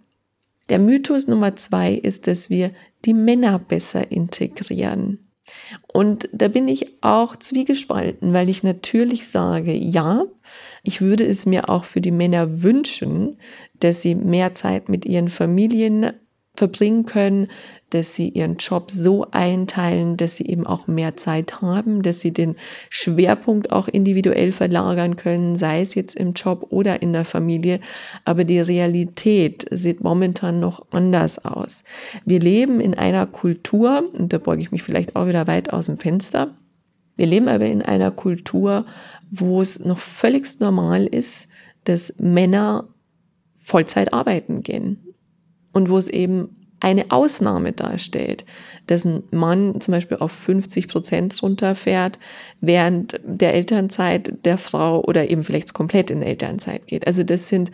Der 0.71 0.79
Mythos 0.79 1.27
Nummer 1.27 1.57
zwei 1.57 1.93
ist, 1.93 2.27
dass 2.29 2.49
wir 2.49 2.71
die 3.05 3.15
Männer 3.15 3.59
besser 3.59 4.11
integrieren. 4.11 5.31
Und 5.93 6.29
da 6.33 6.47
bin 6.47 6.69
ich 6.69 7.03
auch 7.03 7.35
zwiegespalten, 7.35 8.33
weil 8.33 8.49
ich 8.49 8.63
natürlich 8.63 9.27
sage, 9.27 9.73
ja, 9.75 10.25
ich 10.85 11.01
würde 11.01 11.27
es 11.27 11.45
mir 11.45 11.69
auch 11.69 11.85
für 11.85 12.01
die 12.01 12.13
Männer 12.13 12.63
wünschen, 12.63 13.37
dass 13.81 14.01
sie 14.01 14.15
mehr 14.15 14.55
Zeit 14.55 14.89
mit 14.89 15.05
ihren 15.05 15.29
Familien 15.29 16.13
verbringen 16.55 17.07
können, 17.07 17.49
dass 17.91 18.15
sie 18.15 18.29
ihren 18.29 18.57
Job 18.57 18.91
so 18.91 19.27
einteilen, 19.31 20.17
dass 20.17 20.37
sie 20.37 20.47
eben 20.47 20.67
auch 20.67 20.87
mehr 20.87 21.17
Zeit 21.17 21.63
haben, 21.63 22.03
dass 22.03 22.21
sie 22.21 22.33
den 22.33 22.57
Schwerpunkt 22.89 23.73
auch 23.73 23.89
individuell 23.89 24.53
verlagern 24.53 25.17
können, 25.17 25.57
sei 25.57 25.81
es 25.81 25.95
jetzt 25.95 26.15
im 26.17 26.35
Job 26.35 26.67
oder 26.71 27.03
in 27.03 27.13
der 27.13 27.25
Familie. 27.25 27.81
Aber 28.25 28.45
die 28.45 28.61
Realität 28.61 29.67
sieht 29.71 30.03
momentan 30.03 30.61
noch 30.61 30.87
anders 30.91 31.45
aus. 31.45 31.85
Wir 32.25 32.41
leben 32.41 32.81
in 32.81 32.95
einer 32.95 33.27
Kultur, 33.27 34.05
und 34.17 34.33
da 34.33 34.39
beuge 34.39 34.63
ich 34.63 34.73
mich 34.73 34.83
vielleicht 34.83 35.17
auch 35.17 35.27
wieder 35.27 35.47
weit 35.47 35.73
aus 35.73 35.87
dem 35.87 35.99
Fenster, 35.99 36.57
wir 37.17 37.27
leben 37.27 37.49
aber 37.49 37.67
in 37.67 37.83
einer 37.83 38.11
Kultur, 38.11 38.87
wo 39.31 39.61
es 39.61 39.81
noch 39.81 39.99
völlig 39.99 40.59
normal 40.59 41.07
ist, 41.07 41.49
dass 41.85 42.15
Männer 42.19 42.89
Vollzeit 43.57 44.13
arbeiten 44.15 44.63
gehen 44.63 45.10
und 45.73 45.89
wo 45.89 45.99
es 45.99 46.09
eben 46.09 46.57
eine 46.81 47.11
Ausnahme 47.11 47.73
darstellt, 47.73 48.47
dass 48.87 49.05
ein 49.05 49.23
Mann 49.31 49.81
zum 49.81 49.93
Beispiel 49.93 50.17
auf 50.17 50.33
50 50.33 50.89
Prozent 50.89 51.41
runterfährt, 51.43 52.19
während 52.63 53.21
der 53.23 53.53
Elternzeit 53.53 54.45
der 54.47 54.57
Frau 54.57 55.05
oder 55.05 55.29
eben 55.29 55.45
vielleicht 55.45 55.75
komplett 55.75 56.11
in 56.11 56.23
Elternzeit 56.23 56.87
geht. 56.87 57.07
Also 57.07 57.23
das 57.23 57.49
sind 57.49 57.71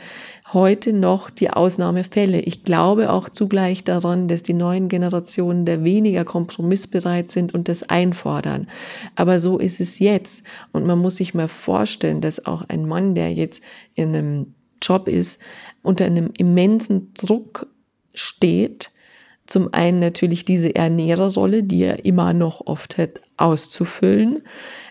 heute 0.52 0.92
noch 0.92 1.30
die 1.30 1.50
Ausnahmefälle. 1.50 2.40
Ich 2.40 2.64
glaube 2.64 3.10
auch 3.10 3.28
zugleich 3.28 3.84
daran, 3.84 4.26
dass 4.26 4.42
die 4.42 4.54
neuen 4.54 4.88
Generationen 4.88 5.64
da 5.64 5.84
weniger 5.84 6.24
kompromissbereit 6.24 7.30
sind 7.30 7.54
und 7.54 7.68
das 7.68 7.84
einfordern. 7.84 8.68
Aber 9.14 9.38
so 9.38 9.58
ist 9.58 9.80
es 9.80 10.00
jetzt. 10.00 10.42
Und 10.72 10.84
man 10.84 10.98
muss 10.98 11.16
sich 11.16 11.32
mal 11.32 11.48
vorstellen, 11.48 12.20
dass 12.20 12.44
auch 12.44 12.68
ein 12.68 12.86
Mann, 12.86 13.14
der 13.14 13.32
jetzt 13.32 13.62
in 13.94 14.14
einem 14.14 14.54
Job 14.82 15.06
ist, 15.08 15.40
unter 15.82 16.04
einem 16.04 16.32
immensen 16.36 17.14
Druck 17.14 17.68
steht, 18.18 18.90
zum 19.46 19.72
einen 19.72 20.00
natürlich 20.00 20.44
diese 20.44 20.74
Ernährerrolle, 20.74 21.62
die 21.62 21.84
er 21.84 22.04
immer 22.04 22.34
noch 22.34 22.66
oft 22.66 22.98
hat 22.98 23.20
auszufüllen, 23.36 24.42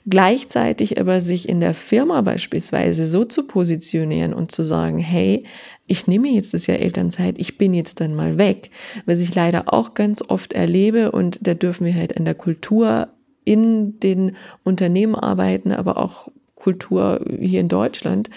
gleichzeitig 0.07 0.99
aber 0.99 1.19
sich 1.19 1.49
in 1.49 1.59
der 1.59 1.73
Firma 1.73 2.21
beispielsweise 2.21 3.05
so 3.05 3.25
zu 3.25 3.47
positionieren 3.47 4.33
und 4.33 4.51
zu 4.51 4.63
sagen, 4.63 4.99
hey, 4.99 5.43
ich 5.87 6.07
nehme 6.07 6.29
jetzt 6.29 6.53
das 6.53 6.67
Jahr 6.67 6.79
Elternzeit, 6.79 7.35
ich 7.37 7.57
bin 7.57 7.73
jetzt 7.73 7.99
dann 7.99 8.15
mal 8.15 8.37
weg, 8.37 8.69
was 9.05 9.19
ich 9.19 9.33
leider 9.35 9.73
auch 9.73 9.93
ganz 9.93 10.23
oft 10.27 10.53
erlebe 10.53 11.11
und 11.11 11.39
da 11.41 11.53
dürfen 11.53 11.85
wir 11.85 11.95
halt 11.95 12.15
an 12.17 12.25
der 12.25 12.35
Kultur 12.35 13.09
in 13.43 13.99
den 13.99 14.35
Unternehmen 14.63 15.15
arbeiten, 15.15 15.71
aber 15.71 15.97
auch 15.97 16.29
Kultur 16.55 17.23
hier 17.39 17.59
in 17.59 17.67
Deutschland, 17.67 18.29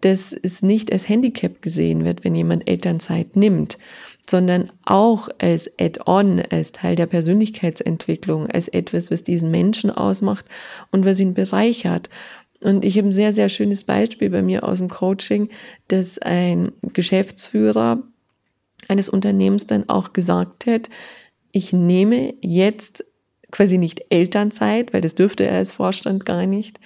dass 0.00 0.32
es 0.32 0.62
nicht 0.62 0.92
als 0.92 1.08
Handicap 1.08 1.60
gesehen 1.62 2.04
wird, 2.04 2.24
wenn 2.24 2.34
jemand 2.34 2.68
Elternzeit 2.68 3.36
nimmt 3.36 3.76
sondern 4.30 4.70
auch 4.84 5.28
als 5.38 5.70
Add-on, 5.78 6.42
als 6.50 6.72
Teil 6.72 6.96
der 6.96 7.06
Persönlichkeitsentwicklung, 7.06 8.46
als 8.46 8.68
etwas, 8.68 9.10
was 9.10 9.22
diesen 9.22 9.50
Menschen 9.50 9.90
ausmacht 9.90 10.44
und 10.90 11.04
was 11.04 11.20
ihn 11.20 11.34
bereichert. 11.34 12.10
Und 12.62 12.84
ich 12.84 12.98
habe 12.98 13.08
ein 13.08 13.12
sehr, 13.12 13.32
sehr 13.32 13.48
schönes 13.48 13.84
Beispiel 13.84 14.30
bei 14.30 14.42
mir 14.42 14.64
aus 14.64 14.78
dem 14.78 14.88
Coaching, 14.88 15.48
dass 15.88 16.18
ein 16.18 16.72
Geschäftsführer 16.92 18.02
eines 18.88 19.08
Unternehmens 19.08 19.66
dann 19.66 19.88
auch 19.88 20.12
gesagt 20.12 20.66
hat, 20.66 20.88
ich 21.52 21.72
nehme 21.72 22.34
jetzt 22.40 23.04
quasi 23.50 23.78
nicht 23.78 24.04
Elternzeit, 24.10 24.92
weil 24.92 25.00
das 25.00 25.14
dürfte 25.14 25.46
er 25.46 25.56
als 25.56 25.72
Vorstand 25.72 26.26
gar 26.26 26.46
nicht, 26.46 26.78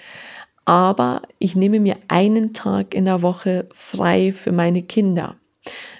aber 0.65 1.23
ich 1.39 1.55
nehme 1.55 1.79
mir 1.79 1.97
einen 2.07 2.53
Tag 2.53 2.93
in 2.93 3.05
der 3.05 3.21
Woche 3.21 3.67
frei 3.71 4.31
für 4.31 4.51
meine 4.51 4.83
Kinder. 4.83 5.35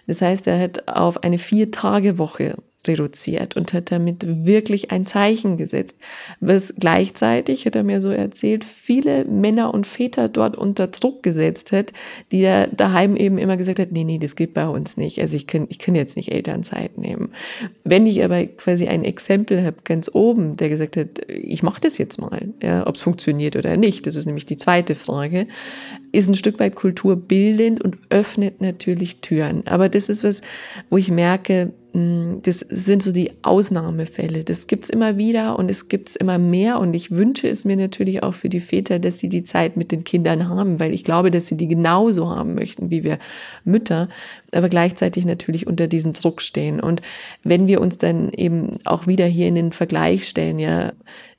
Das 0.07 0.21
heißt, 0.21 0.47
er 0.47 0.59
hat 0.59 0.87
auf 0.87 1.23
eine 1.23 1.37
Vier-Tage-Woche 1.37 2.57
reduziert 2.87 3.55
und 3.55 3.73
hat 3.73 3.91
damit 3.91 4.45
wirklich 4.45 4.91
ein 4.91 5.05
Zeichen 5.05 5.57
gesetzt, 5.57 5.97
was 6.39 6.73
gleichzeitig, 6.77 7.65
hat 7.65 7.75
er 7.75 7.83
mir 7.83 8.01
so 8.01 8.09
erzählt, 8.09 8.63
viele 8.63 9.25
Männer 9.25 9.73
und 9.73 9.87
Väter 9.87 10.29
dort 10.29 10.55
unter 10.57 10.87
Druck 10.87 11.23
gesetzt 11.23 11.71
hat, 11.71 11.93
die 12.31 12.41
er 12.41 12.67
daheim 12.67 13.15
eben 13.15 13.37
immer 13.37 13.57
gesagt 13.57 13.79
hat, 13.79 13.91
nee, 13.91 14.03
nee, 14.03 14.17
das 14.17 14.35
geht 14.35 14.53
bei 14.53 14.67
uns 14.67 14.97
nicht. 14.97 15.19
Also 15.19 15.35
ich 15.35 15.47
kann, 15.47 15.67
ich 15.69 15.79
kann 15.79 15.95
jetzt 15.95 16.15
nicht 16.15 16.31
Elternzeit 16.31 16.97
nehmen. 16.97 17.31
Wenn 17.83 18.05
ich 18.05 18.23
aber 18.23 18.45
quasi 18.45 18.87
ein 18.87 19.03
Exempel 19.03 19.63
habe 19.63 19.77
ganz 19.83 20.09
oben, 20.13 20.57
der 20.57 20.69
gesagt 20.69 20.97
hat, 20.97 21.21
ich 21.27 21.63
mache 21.63 21.81
das 21.81 21.97
jetzt 21.97 22.19
mal, 22.19 22.53
ja, 22.61 22.85
ob 22.87 22.95
es 22.95 23.01
funktioniert 23.01 23.55
oder 23.55 23.77
nicht, 23.77 24.07
das 24.07 24.15
ist 24.15 24.25
nämlich 24.25 24.45
die 24.45 24.57
zweite 24.57 24.95
Frage, 24.95 25.47
ist 26.11 26.27
ein 26.27 26.35
Stück 26.35 26.59
weit 26.59 26.75
kulturbildend 26.75 27.83
und 27.83 27.97
öffnet 28.09 28.61
natürlich 28.61 29.21
Türen. 29.21 29.65
Aber 29.67 29.89
das 29.89 30.09
ist 30.09 30.23
was, 30.23 30.41
wo 30.89 30.97
ich 30.97 31.11
merke, 31.11 31.73
das 31.93 32.65
sind 32.69 33.03
so 33.03 33.11
die 33.11 33.31
Ausnahmefälle. 33.43 34.43
Das 34.43 34.65
gibt's 34.65 34.89
immer 34.89 35.17
wieder 35.17 35.59
und 35.59 35.69
es 35.69 35.89
gibt's 35.89 36.15
immer 36.15 36.39
mehr. 36.39 36.79
Und 36.79 36.95
ich 36.95 37.11
wünsche 37.11 37.47
es 37.47 37.65
mir 37.65 37.77
natürlich 37.77 38.23
auch 38.23 38.33
für 38.33 38.49
die 38.49 38.61
Väter, 38.61 38.97
dass 38.97 39.19
sie 39.19 39.29
die 39.29 39.43
Zeit 39.43 39.77
mit 39.77 39.91
den 39.91 40.03
Kindern 40.03 40.49
haben, 40.49 40.79
weil 40.79 40.91
ich 40.91 41.03
glaube, 41.03 41.29
dass 41.29 41.45
sie 41.45 41.55
die 41.55 41.67
genauso 41.67 42.35
haben 42.35 42.55
möchten 42.55 42.89
wie 42.89 43.03
wir 43.03 43.19
Mütter, 43.63 44.09
aber 44.55 44.69
gleichzeitig 44.69 45.25
natürlich 45.25 45.67
unter 45.67 45.87
diesem 45.87 46.13
Druck 46.13 46.41
stehen. 46.41 46.79
Und 46.79 47.01
wenn 47.43 47.67
wir 47.67 47.81
uns 47.81 47.97
dann 47.97 48.29
eben 48.29 48.77
auch 48.85 49.07
wieder 49.07 49.25
hier 49.25 49.47
in 49.47 49.55
den 49.55 49.71
Vergleich 49.71 50.27
stellen, 50.27 50.59
ja, 50.59 50.93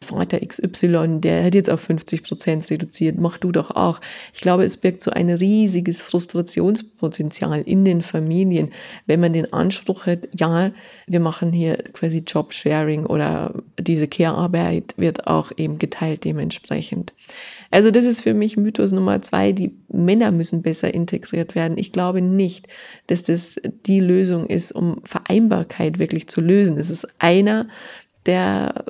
Vater 0.05 0.39
XY, 0.41 1.21
der 1.21 1.45
hat 1.45 1.55
jetzt 1.55 1.71
auf 1.71 1.81
50 1.81 2.23
Prozent 2.23 2.71
reduziert, 2.71 3.19
mach 3.19 3.39
du 3.39 3.53
doch 3.53 3.71
auch. 3.71 4.01
Ich 4.33 4.41
glaube, 4.41 4.65
es 4.65 4.77
birgt 4.77 5.03
so 5.03 5.11
ein 5.11 5.31
riesiges 5.31 6.03
Frustrationspotenzial 6.03 7.63
in 7.63 7.85
den 7.85 8.03
Familien, 8.03 8.71
wenn 9.07 9.21
man 9.21 9.33
den 9.33 9.53
Anspruch 9.53 10.07
hat, 10.07 10.29
ja, 10.39 10.71
wir 11.07 11.21
machen 11.21 11.53
hier 11.53 11.77
quasi 11.93 12.25
Jobsharing 12.27 13.07
oder 13.07 13.55
diese 13.79 14.09
Care-Arbeit 14.09 14.95
wird 14.97 15.27
auch 15.27 15.53
eben 15.57 15.79
geteilt 15.79 16.25
dementsprechend. 16.25 17.13
Also 17.71 17.91
das 17.91 18.05
ist 18.05 18.21
für 18.21 18.35
mich 18.35 18.57
Mythos 18.57 18.93
Nummer 18.93 19.21
zwei, 19.23 19.53
die 19.53 19.73
Männer 19.89 20.31
müssen 20.31 20.63
besser 20.63 20.93
integriert 20.93 21.55
werden. 21.55 21.79
Ich 21.79 21.93
glaube 21.93 22.21
nicht, 22.21 22.69
dass 23.07 23.23
das 23.23 23.57
die 23.87 24.01
Lösung 24.01 24.47
ist, 24.47 24.73
um 24.73 25.01
Vereinbarkeit 25.05 25.99
wirklich 25.99 26.29
zu 26.29 26.41
lösen. 26.41 26.77
Es 26.79 26.91
ist 26.91 27.07
einer 27.19 27.69
der 28.27 28.85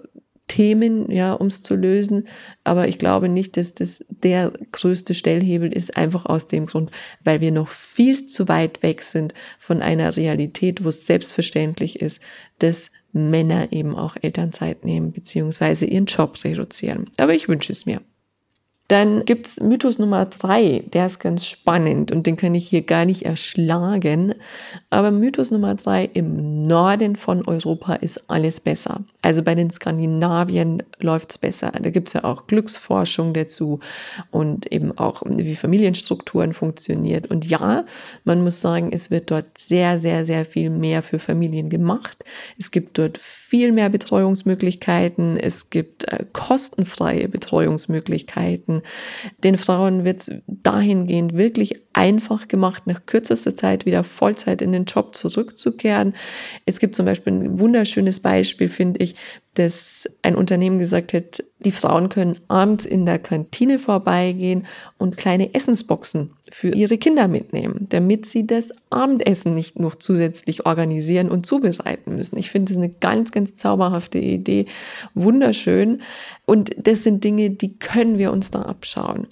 Themen, 0.46 1.10
ja, 1.10 1.32
um 1.32 1.46
es 1.46 1.62
zu 1.62 1.74
lösen. 1.74 2.28
Aber 2.64 2.86
ich 2.86 2.98
glaube 2.98 3.28
nicht, 3.28 3.56
dass 3.56 3.74
das 3.74 4.04
der 4.08 4.52
größte 4.72 5.14
Stellhebel 5.14 5.72
ist, 5.72 5.96
einfach 5.96 6.26
aus 6.26 6.48
dem 6.48 6.66
Grund, 6.66 6.90
weil 7.24 7.40
wir 7.40 7.50
noch 7.50 7.68
viel 7.68 8.26
zu 8.26 8.48
weit 8.48 8.82
weg 8.82 9.02
sind 9.02 9.34
von 9.58 9.80
einer 9.82 10.16
Realität, 10.16 10.84
wo 10.84 10.90
es 10.90 11.06
selbstverständlich 11.06 12.00
ist, 12.00 12.20
dass 12.58 12.90
Männer 13.12 13.72
eben 13.72 13.96
auch 13.96 14.16
Elternzeit 14.20 14.84
nehmen, 14.84 15.12
beziehungsweise 15.12 15.86
ihren 15.86 16.06
Job 16.06 16.36
reduzieren. 16.44 17.10
Aber 17.16 17.34
ich 17.34 17.48
wünsche 17.48 17.72
es 17.72 17.86
mir. 17.86 18.00
Dann 18.88 19.24
gibt's 19.24 19.60
Mythos 19.60 19.98
Nummer 19.98 20.26
drei, 20.26 20.84
der 20.92 21.06
ist 21.06 21.18
ganz 21.18 21.46
spannend 21.46 22.12
und 22.12 22.26
den 22.26 22.36
kann 22.36 22.54
ich 22.54 22.68
hier 22.68 22.82
gar 22.82 23.06
nicht 23.06 23.22
erschlagen. 23.22 24.34
Aber 24.90 25.10
Mythos 25.10 25.50
Nummer 25.50 25.74
drei, 25.74 26.04
im 26.04 26.66
Norden 26.66 27.16
von 27.16 27.46
Europa 27.46 27.94
ist 27.94 28.28
alles 28.28 28.60
besser. 28.60 29.02
Also 29.22 29.42
bei 29.42 29.54
den 29.54 29.70
Skandinavien 29.70 30.82
läuft's 30.98 31.38
besser. 31.38 31.72
Da 31.72 31.88
gibt's 31.88 32.12
ja 32.12 32.24
auch 32.24 32.46
Glücksforschung 32.46 33.32
dazu 33.32 33.80
und 34.30 34.70
eben 34.70 34.96
auch, 34.98 35.22
wie 35.24 35.56
Familienstrukturen 35.56 36.52
funktioniert. 36.52 37.30
Und 37.30 37.46
ja, 37.46 37.86
man 38.24 38.44
muss 38.44 38.60
sagen, 38.60 38.90
es 38.92 39.10
wird 39.10 39.30
dort 39.30 39.56
sehr, 39.56 39.98
sehr, 39.98 40.26
sehr 40.26 40.44
viel 40.44 40.68
mehr 40.68 41.02
für 41.02 41.18
Familien 41.18 41.70
gemacht. 41.70 42.22
Es 42.58 42.70
gibt 42.70 42.98
dort 42.98 43.16
viel 43.16 43.72
mehr 43.72 43.88
Betreuungsmöglichkeiten. 43.88 45.38
Es 45.38 45.70
gibt 45.70 46.04
äh, 46.04 46.26
kostenfreie 46.34 47.28
Betreuungsmöglichkeiten. 47.28 48.73
Den 49.38 49.56
Frauen 49.56 50.04
wird 50.04 50.22
es 50.22 50.30
dahingehend 50.46 51.36
wirklich 51.36 51.80
einfach 51.92 52.48
gemacht, 52.48 52.86
nach 52.86 53.06
kürzester 53.06 53.54
Zeit 53.54 53.86
wieder 53.86 54.04
Vollzeit 54.04 54.62
in 54.62 54.72
den 54.72 54.84
Job 54.84 55.14
zurückzukehren. 55.14 56.14
Es 56.66 56.80
gibt 56.80 56.94
zum 56.94 57.06
Beispiel 57.06 57.32
ein 57.32 57.58
wunderschönes 57.58 58.20
Beispiel, 58.20 58.68
finde 58.68 59.02
ich, 59.02 59.14
dass 59.54 60.08
ein 60.22 60.34
Unternehmen 60.34 60.78
gesagt 60.78 61.12
hat, 61.12 61.42
die 61.60 61.70
Frauen 61.70 62.08
können 62.08 62.38
abends 62.48 62.84
in 62.84 63.06
der 63.06 63.18
Kantine 63.18 63.78
vorbeigehen 63.78 64.66
und 64.98 65.16
kleine 65.16 65.54
Essensboxen 65.54 66.32
für 66.54 66.68
ihre 66.68 66.98
Kinder 66.98 67.26
mitnehmen, 67.26 67.88
damit 67.88 68.26
sie 68.26 68.46
das 68.46 68.70
Abendessen 68.88 69.56
nicht 69.56 69.80
noch 69.80 69.96
zusätzlich 69.96 70.66
organisieren 70.66 71.28
und 71.28 71.46
zubereiten 71.46 72.14
müssen. 72.14 72.38
Ich 72.38 72.48
finde 72.48 72.72
es 72.72 72.78
eine 72.78 72.90
ganz, 72.90 73.32
ganz 73.32 73.56
zauberhafte 73.56 74.20
Idee, 74.20 74.66
wunderschön. 75.14 76.00
Und 76.46 76.70
das 76.78 77.02
sind 77.02 77.24
Dinge, 77.24 77.50
die 77.50 77.76
können 77.76 78.18
wir 78.18 78.30
uns 78.30 78.52
da 78.52 78.62
abschauen. 78.62 79.26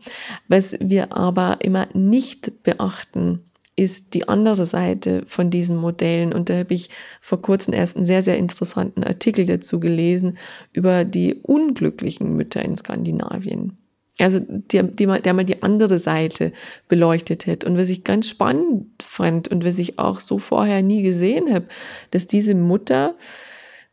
Was 0.49 0.77
wir 0.81 1.17
aber 1.17 1.59
immer 1.61 1.87
nicht 1.95 2.65
beachten, 2.65 3.45
ist 3.77 4.15
die 4.15 4.27
andere 4.27 4.67
Seite 4.67 5.23
von 5.29 5.49
diesen 5.49 5.77
Modellen. 5.77 6.33
Und 6.33 6.51
da 6.51 6.59
habe 6.59 6.75
ich 6.75 6.91
vor 7.21 7.41
kurzem 7.41 7.73
erst 7.73 7.97
einen 7.97 8.05
sehr, 8.05 8.23
sehr 8.23 8.37
interessanten 8.37 9.05
Artikel 9.05 9.47
dazu 9.47 9.79
gelesen 9.79 10.39
über 10.73 11.05
die 11.05 11.37
unglücklichen 11.37 12.35
Mütter 12.35 12.65
in 12.65 12.77
Skandinavien. 12.77 13.79
Also 14.23 14.41
der, 14.41 14.85
der 14.85 15.35
mal 15.35 15.45
die 15.45 15.63
andere 15.63 15.99
Seite 15.99 16.53
beleuchtet 16.89 17.47
hat. 17.47 17.65
Und 17.65 17.77
was 17.77 17.89
ich 17.89 18.05
ganz 18.05 18.29
spannend 18.29 18.87
fand 19.01 19.49
und 19.49 19.65
was 19.65 19.79
ich 19.79 19.99
auch 19.99 20.21
so 20.21 20.39
vorher 20.39 20.83
nie 20.83 21.03
gesehen 21.03 21.53
habe, 21.53 21.67
dass 22.11 22.27
diese 22.27 22.55
Mutter 22.55 23.15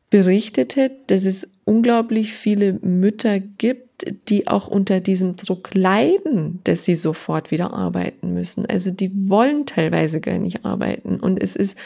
berichtet 0.09 0.75
hat, 0.75 0.91
dass 1.07 1.25
es 1.25 1.47
unglaublich 1.65 2.33
viele 2.33 2.73
Mütter 2.81 3.39
gibt, 3.39 3.89
die 4.29 4.47
auch 4.47 4.67
unter 4.67 4.99
diesem 5.01 5.35
Druck 5.35 5.73
leiden, 5.73 6.59
dass 6.63 6.85
sie 6.85 6.95
sofort 6.95 7.51
wieder 7.51 7.73
arbeiten 7.73 8.33
müssen. 8.33 8.65
Also 8.65 8.91
die 8.91 9.29
wollen 9.29 9.65
teilweise 9.65 10.19
gar 10.19 10.39
nicht 10.39 10.65
arbeiten. 10.65 11.19
Und 11.19 11.41
es 11.41 11.55
ist 11.55 11.77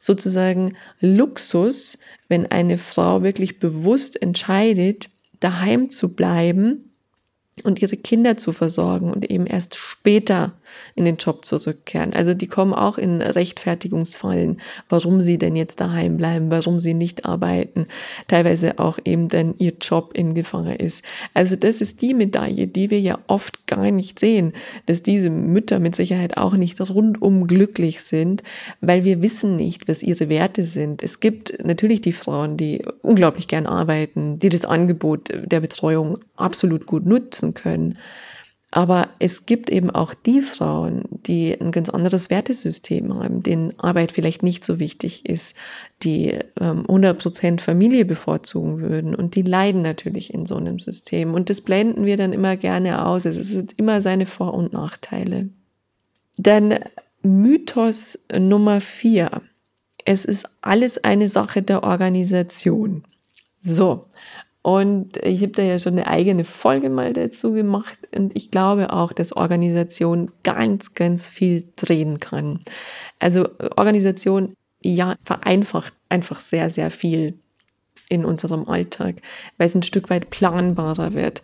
sozusagen 0.00 0.74
Luxus, 1.00 1.98
wenn 2.28 2.46
eine 2.46 2.78
Frau 2.78 3.22
wirklich 3.22 3.58
bewusst 3.58 4.20
entscheidet, 4.20 5.08
daheim 5.40 5.90
zu 5.90 6.14
bleiben 6.14 6.87
und 7.64 7.80
ihre 7.82 7.96
Kinder 7.96 8.36
zu 8.36 8.52
versorgen 8.52 9.12
und 9.12 9.30
eben 9.30 9.46
erst 9.46 9.76
später 9.76 10.52
in 10.94 11.04
den 11.04 11.16
Job 11.16 11.44
zurückkehren. 11.44 12.12
Also 12.12 12.34
die 12.34 12.46
kommen 12.46 12.72
auch 12.72 12.98
in 12.98 13.22
Rechtfertigungsfallen, 13.22 14.60
warum 14.88 15.20
sie 15.20 15.38
denn 15.38 15.56
jetzt 15.56 15.80
daheim 15.80 16.16
bleiben, 16.16 16.50
warum 16.50 16.80
sie 16.80 16.94
nicht 16.94 17.24
arbeiten, 17.24 17.86
teilweise 18.26 18.78
auch 18.78 18.98
eben 19.04 19.28
dann 19.28 19.54
ihr 19.58 19.74
Job 19.80 20.12
in 20.14 20.34
Gefahr 20.34 20.78
ist. 20.80 21.04
Also 21.34 21.56
das 21.56 21.80
ist 21.80 22.02
die 22.02 22.14
Medaille, 22.14 22.66
die 22.66 22.90
wir 22.90 23.00
ja 23.00 23.18
oft 23.26 23.66
gar 23.66 23.90
nicht 23.90 24.18
sehen, 24.18 24.52
dass 24.86 25.02
diese 25.02 25.30
Mütter 25.30 25.78
mit 25.78 25.96
Sicherheit 25.96 26.36
auch 26.36 26.54
nicht 26.54 26.80
rundum 26.80 27.46
glücklich 27.46 28.00
sind, 28.00 28.42
weil 28.80 29.04
wir 29.04 29.22
wissen 29.22 29.56
nicht, 29.56 29.88
was 29.88 30.02
ihre 30.02 30.28
Werte 30.28 30.64
sind. 30.64 31.02
Es 31.02 31.20
gibt 31.20 31.64
natürlich 31.64 32.00
die 32.00 32.12
Frauen, 32.12 32.56
die 32.56 32.82
unglaublich 33.02 33.48
gern 33.48 33.66
arbeiten, 33.66 34.38
die 34.38 34.48
das 34.48 34.64
Angebot 34.64 35.28
der 35.28 35.60
Betreuung 35.60 36.18
absolut 36.36 36.86
gut 36.86 37.06
nutzen 37.06 37.54
können. 37.54 37.98
Aber 38.70 39.08
es 39.18 39.46
gibt 39.46 39.70
eben 39.70 39.90
auch 39.90 40.12
die 40.12 40.42
Frauen, 40.42 41.04
die 41.10 41.58
ein 41.58 41.70
ganz 41.70 41.88
anderes 41.88 42.28
Wertesystem 42.28 43.14
haben, 43.14 43.42
denen 43.42 43.78
Arbeit 43.78 44.12
vielleicht 44.12 44.42
nicht 44.42 44.62
so 44.62 44.78
wichtig 44.78 45.26
ist, 45.26 45.56
die 46.02 46.38
ähm, 46.60 46.84
100% 46.86 47.60
Familie 47.60 48.04
bevorzugen 48.04 48.80
würden 48.80 49.14
und 49.14 49.36
die 49.36 49.42
leiden 49.42 49.80
natürlich 49.80 50.34
in 50.34 50.44
so 50.44 50.56
einem 50.56 50.78
System. 50.78 51.32
Und 51.32 51.48
das 51.48 51.62
blenden 51.62 52.04
wir 52.04 52.18
dann 52.18 52.34
immer 52.34 52.58
gerne 52.58 53.06
aus. 53.06 53.24
Es 53.24 53.38
ist 53.38 53.72
immer 53.78 54.02
seine 54.02 54.26
Vor- 54.26 54.54
und 54.54 54.74
Nachteile. 54.74 55.48
Dann 56.36 56.78
Mythos 57.22 58.18
Nummer 58.38 58.82
vier. 58.82 59.30
Es 60.04 60.26
ist 60.26 60.46
alles 60.60 61.02
eine 61.04 61.28
Sache 61.28 61.62
der 61.62 61.84
Organisation. 61.84 63.04
So, 63.56 64.06
und 64.62 65.16
ich 65.24 65.42
habe 65.42 65.52
da 65.52 65.62
ja 65.62 65.78
schon 65.78 65.94
eine 65.94 66.06
eigene 66.06 66.44
Folge 66.44 66.90
mal 66.90 67.12
dazu 67.12 67.52
gemacht. 67.52 67.98
Und 68.14 68.36
ich 68.36 68.50
glaube 68.50 68.92
auch, 68.92 69.12
dass 69.12 69.36
Organisation 69.36 70.30
ganz, 70.42 70.94
ganz 70.94 71.26
viel 71.26 71.72
drehen 71.76 72.20
kann. 72.20 72.60
Also 73.18 73.48
Organisation, 73.76 74.54
ja, 74.82 75.16
vereinfacht 75.22 75.94
einfach 76.08 76.40
sehr, 76.40 76.70
sehr 76.70 76.90
viel 76.90 77.38
in 78.08 78.24
unserem 78.24 78.68
Alltag, 78.68 79.16
weil 79.56 79.66
es 79.66 79.74
ein 79.74 79.82
Stück 79.82 80.10
weit 80.10 80.30
planbarer 80.30 81.12
wird. 81.14 81.42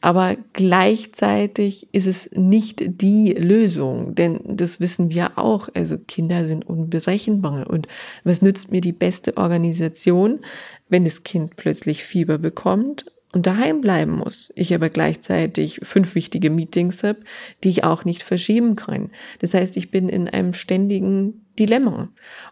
Aber 0.00 0.36
gleichzeitig 0.52 1.88
ist 1.92 2.06
es 2.06 2.30
nicht 2.32 2.82
die 2.86 3.32
Lösung, 3.32 4.14
denn 4.14 4.40
das 4.44 4.80
wissen 4.80 5.10
wir 5.10 5.38
auch. 5.38 5.68
Also 5.74 5.98
Kinder 5.98 6.46
sind 6.46 6.68
unberechenbar. 6.68 7.68
Und 7.68 7.88
was 8.22 8.42
nützt 8.42 8.70
mir 8.70 8.80
die 8.80 8.92
beste 8.92 9.36
Organisation, 9.36 10.40
wenn 10.88 11.04
das 11.04 11.24
Kind 11.24 11.56
plötzlich 11.56 12.04
Fieber 12.04 12.38
bekommt 12.38 13.06
und 13.34 13.46
daheim 13.46 13.80
bleiben 13.80 14.12
muss. 14.12 14.52
Ich 14.54 14.72
aber 14.72 14.88
gleichzeitig 14.88 15.80
fünf 15.82 16.14
wichtige 16.14 16.50
Meetings 16.50 17.02
habe, 17.02 17.18
die 17.64 17.68
ich 17.68 17.84
auch 17.84 18.04
nicht 18.04 18.22
verschieben 18.22 18.76
kann. 18.76 19.10
Das 19.40 19.54
heißt, 19.54 19.76
ich 19.76 19.90
bin 19.90 20.08
in 20.08 20.28
einem 20.28 20.54
ständigen 20.54 21.44
Dilemma. 21.58 22.08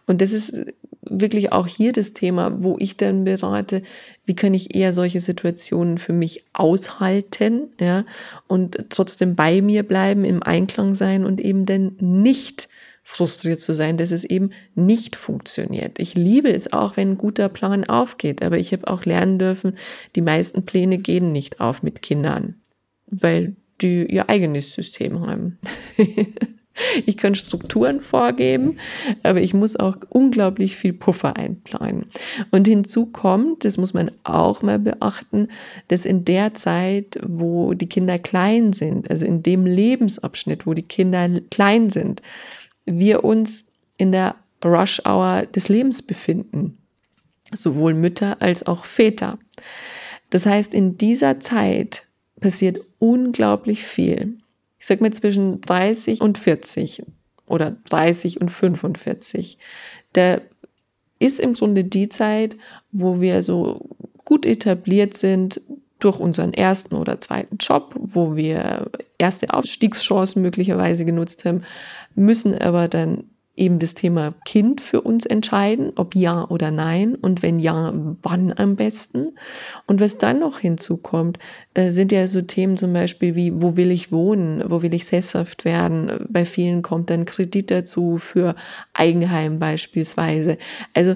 Und 0.07 0.21
das 0.21 0.33
ist 0.33 0.65
wirklich 1.01 1.53
auch 1.53 1.67
hier 1.67 1.93
das 1.93 2.13
Thema, 2.13 2.63
wo 2.63 2.75
ich 2.79 2.97
dann 2.97 3.23
berate, 3.23 3.81
wie 4.25 4.35
kann 4.35 4.53
ich 4.53 4.75
eher 4.75 4.91
solche 4.91 5.21
Situationen 5.21 5.97
für 5.97 6.13
mich 6.13 6.45
aushalten, 6.53 7.69
ja, 7.79 8.05
und 8.47 8.77
trotzdem 8.89 9.35
bei 9.35 9.61
mir 9.61 9.83
bleiben, 9.83 10.25
im 10.25 10.43
Einklang 10.43 10.95
sein 10.95 11.25
und 11.25 11.39
eben 11.39 11.65
dann 11.65 11.95
nicht 11.99 12.67
frustriert 13.03 13.61
zu 13.61 13.73
sein, 13.73 13.97
dass 13.97 14.11
es 14.11 14.23
eben 14.23 14.51
nicht 14.75 15.15
funktioniert. 15.15 15.99
Ich 15.99 16.15
liebe 16.15 16.51
es 16.51 16.71
auch, 16.71 16.95
wenn 16.97 17.11
ein 17.11 17.17
guter 17.17 17.49
Plan 17.49 17.83
aufgeht, 17.83 18.43
aber 18.43 18.57
ich 18.57 18.71
habe 18.71 18.87
auch 18.87 19.05
lernen 19.05 19.37
dürfen, 19.37 19.77
die 20.15 20.21
meisten 20.21 20.65
Pläne 20.65 20.97
gehen 20.97 21.31
nicht 21.31 21.59
auf 21.59 21.83
mit 21.83 22.01
Kindern, 22.01 22.55
weil 23.07 23.55
die 23.81 24.05
ihr 24.05 24.29
eigenes 24.29 24.73
System 24.73 25.19
haben. 25.27 25.59
Ich 27.05 27.17
kann 27.17 27.35
Strukturen 27.35 28.01
vorgeben, 28.01 28.77
aber 29.21 29.41
ich 29.41 29.53
muss 29.53 29.75
auch 29.75 29.95
unglaublich 30.09 30.75
viel 30.75 30.93
Puffer 30.93 31.37
einplanen. 31.37 32.05
Und 32.49 32.67
hinzu 32.67 33.05
kommt, 33.05 33.63
das 33.63 33.77
muss 33.77 33.93
man 33.93 34.09
auch 34.23 34.63
mal 34.63 34.79
beachten, 34.79 35.49
dass 35.89 36.05
in 36.05 36.25
der 36.25 36.55
Zeit, 36.55 37.19
wo 37.25 37.75
die 37.75 37.87
Kinder 37.87 38.17
klein 38.17 38.73
sind, 38.73 39.09
also 39.11 39.25
in 39.25 39.43
dem 39.43 39.67
Lebensabschnitt, 39.67 40.65
wo 40.65 40.73
die 40.73 40.81
Kinder 40.81 41.29
klein 41.51 41.91
sind, 41.91 42.23
wir 42.85 43.23
uns 43.23 43.63
in 43.97 44.11
der 44.11 44.35
Rush 44.63 45.01
Hour 45.05 45.45
des 45.45 45.69
Lebens 45.69 46.01
befinden. 46.01 46.77
Sowohl 47.53 47.93
Mütter 47.93 48.41
als 48.41 48.65
auch 48.65 48.85
Väter. 48.85 49.37
Das 50.29 50.45
heißt, 50.45 50.73
in 50.73 50.97
dieser 50.97 51.39
Zeit 51.39 52.05
passiert 52.39 52.81
unglaublich 52.99 53.83
viel. 53.83 54.37
Ich 54.79 54.87
sag 54.87 55.01
mal 55.01 55.13
zwischen 55.13 55.61
30 55.61 56.21
und 56.21 56.37
40 56.37 57.03
oder 57.45 57.75
30 57.89 58.41
und 58.41 58.49
45. 58.49 59.57
Da 60.13 60.41
ist 61.19 61.39
im 61.39 61.53
Grunde 61.53 61.83
die 61.83 62.09
Zeit, 62.09 62.57
wo 62.91 63.21
wir 63.21 63.43
so 63.43 63.89
gut 64.25 64.45
etabliert 64.45 65.13
sind 65.13 65.61
durch 65.99 66.19
unseren 66.19 66.53
ersten 66.53 66.95
oder 66.95 67.21
zweiten 67.21 67.57
Job, 67.57 67.95
wo 67.97 68.35
wir 68.35 68.91
erste 69.17 69.53
Aufstiegschancen 69.53 70.41
möglicherweise 70.41 71.05
genutzt 71.05 71.45
haben, 71.45 71.63
müssen 72.15 72.57
aber 72.57 72.87
dann 72.87 73.25
eben 73.55 73.77
das 73.77 73.93
Thema 73.93 74.33
Kind 74.45 74.81
für 74.81 75.01
uns 75.01 75.25
entscheiden, 75.25 75.91
ob 75.95 76.15
ja 76.15 76.47
oder 76.49 76.71
nein 76.71 77.13
und 77.13 77.43
wenn 77.43 77.59
ja, 77.59 77.93
wann 78.23 78.51
am 78.57 78.75
besten. 78.75 79.33
Und 79.85 80.01
was 80.01 80.17
dann 80.17 80.39
noch 80.39 80.59
hinzukommt, 80.59 81.37
äh, 81.75 81.91
sind 81.91 82.11
ja 82.11 82.25
so 82.27 82.41
Themen 82.41 82.77
zum 82.77 82.93
Beispiel 82.93 83.35
wie, 83.35 83.61
wo 83.61 83.77
will 83.77 83.91
ich 83.91 84.11
wohnen, 84.11 84.63
wo 84.67 84.81
will 84.81 84.93
ich 84.93 85.05
sesshaft 85.05 85.65
werden. 85.65 86.25
Bei 86.29 86.45
vielen 86.45 86.81
kommt 86.81 87.11
dann 87.11 87.25
Kredit 87.25 87.69
dazu 87.69 88.17
für 88.17 88.55
Eigenheim 88.93 89.59
beispielsweise. 89.59 90.57
Also 90.95 91.15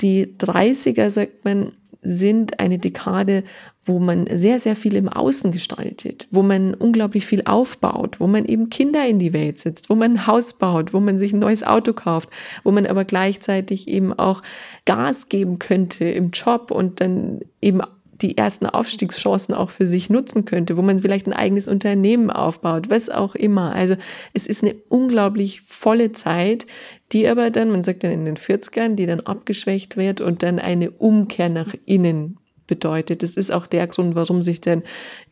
die 0.00 0.26
30er, 0.38 1.10
sagt 1.10 1.44
man, 1.44 1.72
sind 2.02 2.60
eine 2.60 2.78
Dekade, 2.78 3.44
wo 3.82 3.98
man 3.98 4.26
sehr, 4.32 4.58
sehr 4.58 4.76
viel 4.76 4.96
im 4.96 5.08
Außen 5.08 5.52
gestaltet, 5.52 6.26
wo 6.30 6.42
man 6.42 6.74
unglaublich 6.74 7.24
viel 7.26 7.42
aufbaut, 7.44 8.20
wo 8.20 8.26
man 8.26 8.44
eben 8.44 8.70
Kinder 8.70 9.06
in 9.06 9.18
die 9.18 9.32
Welt 9.32 9.58
setzt, 9.58 9.90
wo 9.90 9.94
man 9.94 10.12
ein 10.12 10.26
Haus 10.26 10.54
baut, 10.54 10.92
wo 10.92 11.00
man 11.00 11.18
sich 11.18 11.32
ein 11.32 11.38
neues 11.38 11.62
Auto 11.62 11.92
kauft, 11.92 12.28
wo 12.64 12.72
man 12.72 12.86
aber 12.86 13.04
gleichzeitig 13.04 13.88
eben 13.88 14.12
auch 14.12 14.42
Gas 14.84 15.28
geben 15.28 15.58
könnte 15.58 16.04
im 16.04 16.30
Job 16.30 16.70
und 16.70 17.00
dann 17.00 17.40
eben 17.60 17.80
die 18.22 18.36
ersten 18.36 18.66
Aufstiegschancen 18.66 19.54
auch 19.54 19.70
für 19.70 19.86
sich 19.86 20.10
nutzen 20.10 20.44
könnte, 20.44 20.76
wo 20.76 20.82
man 20.82 21.00
vielleicht 21.00 21.26
ein 21.26 21.32
eigenes 21.32 21.68
Unternehmen 21.68 22.30
aufbaut, 22.30 22.88
was 22.90 23.08
auch 23.10 23.34
immer. 23.34 23.74
Also 23.74 23.96
es 24.32 24.46
ist 24.46 24.62
eine 24.62 24.74
unglaublich 24.88 25.60
volle 25.62 26.12
Zeit, 26.12 26.66
die 27.12 27.28
aber 27.28 27.50
dann, 27.50 27.70
man 27.70 27.84
sagt 27.84 28.04
dann 28.04 28.12
in 28.12 28.24
den 28.24 28.36
40ern, 28.36 28.94
die 28.94 29.06
dann 29.06 29.20
abgeschwächt 29.20 29.96
wird 29.96 30.20
und 30.20 30.42
dann 30.42 30.58
eine 30.58 30.90
Umkehr 30.90 31.48
nach 31.48 31.74
innen 31.84 32.38
bedeutet. 32.66 33.22
Das 33.22 33.36
ist 33.36 33.52
auch 33.52 33.66
der 33.66 33.86
Grund, 33.86 34.14
warum 34.14 34.42
sich 34.42 34.60
dann 34.60 34.82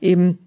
eben 0.01 0.39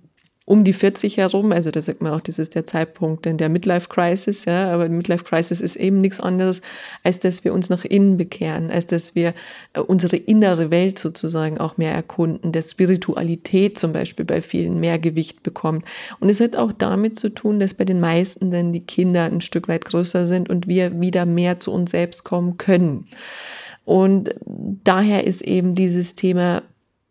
um 0.47 0.63
die 0.63 0.71
40 0.71 1.17
herum, 1.17 1.51
also 1.51 1.71
da 1.71 1.81
sagt 1.81 2.01
man 2.01 2.13
auch, 2.13 2.21
das 2.21 2.39
ist 2.39 2.55
der 2.55 2.65
Zeitpunkt 2.65 3.25
in 3.25 3.35
der 3.35 3.49
Midlife 3.49 3.89
Crisis, 3.89 4.45
ja, 4.45 4.71
aber 4.71 4.87
Midlife 4.87 5.25
Crisis 5.25 5.59
ist 5.59 5.75
eben 5.75 5.99
nichts 5.99 6.21
anderes, 6.21 6.61
als 7.03 7.19
dass 7.19 7.43
wir 7.43 7.53
uns 7.53 7.67
nach 7.67 7.83
innen 7.83 8.15
bekehren, 8.15 8.71
als 8.71 8.87
dass 8.87 9.13
wir 9.13 9.33
äh, 9.73 9.81
unsere 9.81 10.15
innere 10.15 10.71
Welt 10.71 10.99
sozusagen 10.99 11.57
auch 11.57 11.75
mehr 11.75 11.91
erkunden, 11.91 12.53
der 12.53 12.61
Spiritualität 12.61 13.77
zum 13.77 13.91
Beispiel 13.91 14.23
bei 14.23 14.41
vielen 14.41 14.79
mehr 14.79 14.97
Gewicht 14.99 15.43
bekommt. 15.43 15.83
Und 16.21 16.29
es 16.29 16.39
hat 16.39 16.55
auch 16.55 16.71
damit 16.71 17.19
zu 17.19 17.27
tun, 17.27 17.59
dass 17.59 17.73
bei 17.73 17.83
den 17.83 17.99
meisten 17.99 18.49
dann 18.49 18.71
die 18.71 18.85
Kinder 18.85 19.25
ein 19.25 19.41
Stück 19.41 19.67
weit 19.67 19.83
größer 19.83 20.27
sind 20.27 20.49
und 20.49 20.65
wir 20.65 20.97
wieder 21.01 21.25
mehr 21.25 21.59
zu 21.59 21.73
uns 21.73 21.91
selbst 21.91 22.23
kommen 22.23 22.57
können. 22.57 23.09
Und 23.83 24.33
daher 24.45 25.27
ist 25.27 25.41
eben 25.41 25.75
dieses 25.75 26.15
Thema, 26.15 26.63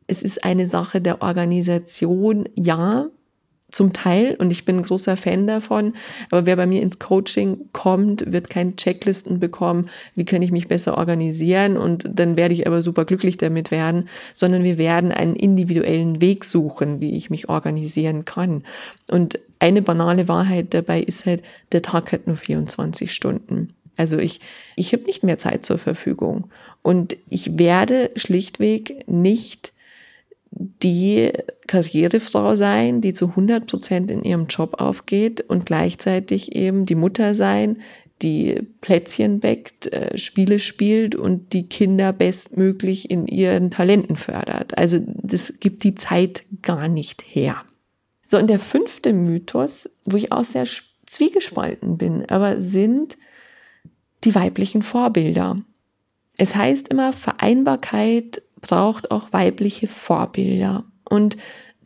es 0.06 0.22
ist 0.22 0.42
eine 0.42 0.66
Sache 0.66 1.02
der 1.02 1.20
Organisation, 1.20 2.48
ja, 2.54 3.10
zum 3.76 3.92
Teil 3.92 4.36
und 4.38 4.50
ich 4.50 4.64
bin 4.64 4.78
ein 4.78 4.82
großer 4.82 5.18
Fan 5.18 5.46
davon. 5.46 5.92
Aber 6.30 6.46
wer 6.46 6.56
bei 6.56 6.66
mir 6.66 6.80
ins 6.80 6.98
Coaching 6.98 7.68
kommt, 7.74 8.32
wird 8.32 8.48
keine 8.48 8.74
Checklisten 8.74 9.38
bekommen, 9.38 9.90
wie 10.14 10.24
kann 10.24 10.40
ich 10.40 10.50
mich 10.50 10.66
besser 10.66 10.96
organisieren 10.96 11.76
und 11.76 12.08
dann 12.10 12.38
werde 12.38 12.54
ich 12.54 12.66
aber 12.66 12.80
super 12.80 13.04
glücklich 13.04 13.36
damit 13.36 13.70
werden, 13.70 14.08
sondern 14.32 14.64
wir 14.64 14.78
werden 14.78 15.12
einen 15.12 15.36
individuellen 15.36 16.22
Weg 16.22 16.46
suchen, 16.46 17.00
wie 17.00 17.14
ich 17.16 17.28
mich 17.28 17.50
organisieren 17.50 18.24
kann. 18.24 18.64
Und 19.08 19.38
eine 19.58 19.82
banale 19.82 20.26
Wahrheit 20.26 20.72
dabei 20.72 21.02
ist 21.02 21.26
halt, 21.26 21.42
der 21.72 21.82
Tag 21.82 22.12
hat 22.12 22.26
nur 22.26 22.36
24 22.36 23.12
Stunden. 23.12 23.74
Also 23.98 24.18
ich, 24.18 24.40
ich 24.76 24.94
habe 24.94 25.04
nicht 25.04 25.22
mehr 25.22 25.36
Zeit 25.36 25.66
zur 25.66 25.76
Verfügung 25.76 26.48
und 26.80 27.16
ich 27.28 27.58
werde 27.58 28.10
schlichtweg 28.16 29.06
nicht 29.06 29.74
die 30.58 31.32
Karrierefrau 31.66 32.56
sein, 32.56 33.00
die 33.00 33.12
zu 33.12 33.28
100 33.28 33.66
Prozent 33.66 34.10
in 34.10 34.22
ihrem 34.22 34.46
Job 34.46 34.80
aufgeht 34.80 35.42
und 35.42 35.66
gleichzeitig 35.66 36.54
eben 36.54 36.86
die 36.86 36.94
Mutter 36.94 37.34
sein, 37.34 37.78
die 38.22 38.62
Plätzchen 38.80 39.40
bäckt, 39.40 39.92
äh, 39.92 40.16
Spiele 40.16 40.58
spielt 40.58 41.14
und 41.14 41.52
die 41.52 41.68
Kinder 41.68 42.12
bestmöglich 42.12 43.10
in 43.10 43.26
ihren 43.26 43.70
Talenten 43.70 44.16
fördert. 44.16 44.76
Also 44.78 45.00
das 45.04 45.54
gibt 45.60 45.84
die 45.84 45.94
Zeit 45.94 46.44
gar 46.62 46.88
nicht 46.88 47.22
her. 47.22 47.62
So, 48.28 48.38
und 48.38 48.48
der 48.48 48.58
fünfte 48.58 49.12
Mythos, 49.12 49.90
wo 50.04 50.16
ich 50.16 50.32
auch 50.32 50.44
sehr 50.44 50.66
zwiegespalten 51.04 51.98
bin, 51.98 52.28
aber 52.28 52.60
sind 52.60 53.18
die 54.24 54.34
weiblichen 54.34 54.82
Vorbilder. 54.82 55.60
Es 56.38 56.56
heißt 56.56 56.88
immer, 56.88 57.12
Vereinbarkeit 57.12 58.42
braucht 58.66 59.10
auch 59.10 59.32
weibliche 59.32 59.88
Vorbilder. 59.88 60.84
Und 61.08 61.36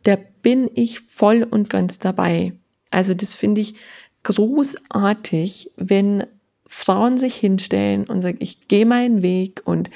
da 0.03 0.17
bin 0.41 0.69
ich 0.73 0.99
voll 1.01 1.43
und 1.43 1.69
ganz 1.69 1.99
dabei. 1.99 2.53
Also 2.89 3.13
das 3.13 3.33
finde 3.33 3.61
ich 3.61 3.75
großartig, 4.23 5.71
wenn 5.77 6.25
Frauen 6.67 7.17
sich 7.17 7.35
hinstellen 7.35 8.05
und 8.05 8.21
sagen, 8.21 8.37
ich 8.39 8.67
gehe 8.67 8.85
meinen 8.85 9.21
Weg 9.21 9.61
und 9.65 9.89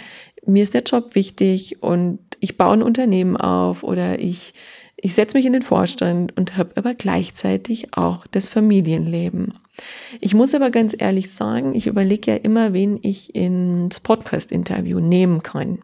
mir 0.46 0.64
ist 0.64 0.74
der 0.74 0.84
Job 0.84 1.16
wichtig 1.16 1.82
und 1.82 2.20
ich 2.40 2.58
baue 2.58 2.74
ein 2.74 2.84
Unternehmen 2.84 3.38
auf 3.38 3.84
oder 3.84 4.20
ich, 4.20 4.54
ich 4.98 5.14
setze 5.14 5.38
mich 5.38 5.46
in 5.46 5.54
den 5.54 5.62
Vorstand 5.62 6.38
und 6.38 6.58
habe 6.58 6.72
aber 6.76 6.94
gleichzeitig 6.94 7.98
auch 7.98 8.28
das 8.28 8.48
Familienleben. 8.48 9.54
Ich 10.20 10.34
muss 10.34 10.54
aber 10.54 10.70
ganz 10.70 10.96
ehrlich 10.98 11.32
sagen, 11.32 11.76
ich 11.76 11.88
überlege 11.88 12.32
ja 12.32 12.38
immer, 12.38 12.74
wen 12.74 13.00
ich 13.02 13.36
ins 13.36 14.00
Podcast-Interview 14.00 15.00
nehmen 15.00 15.44
kann. 15.44 15.80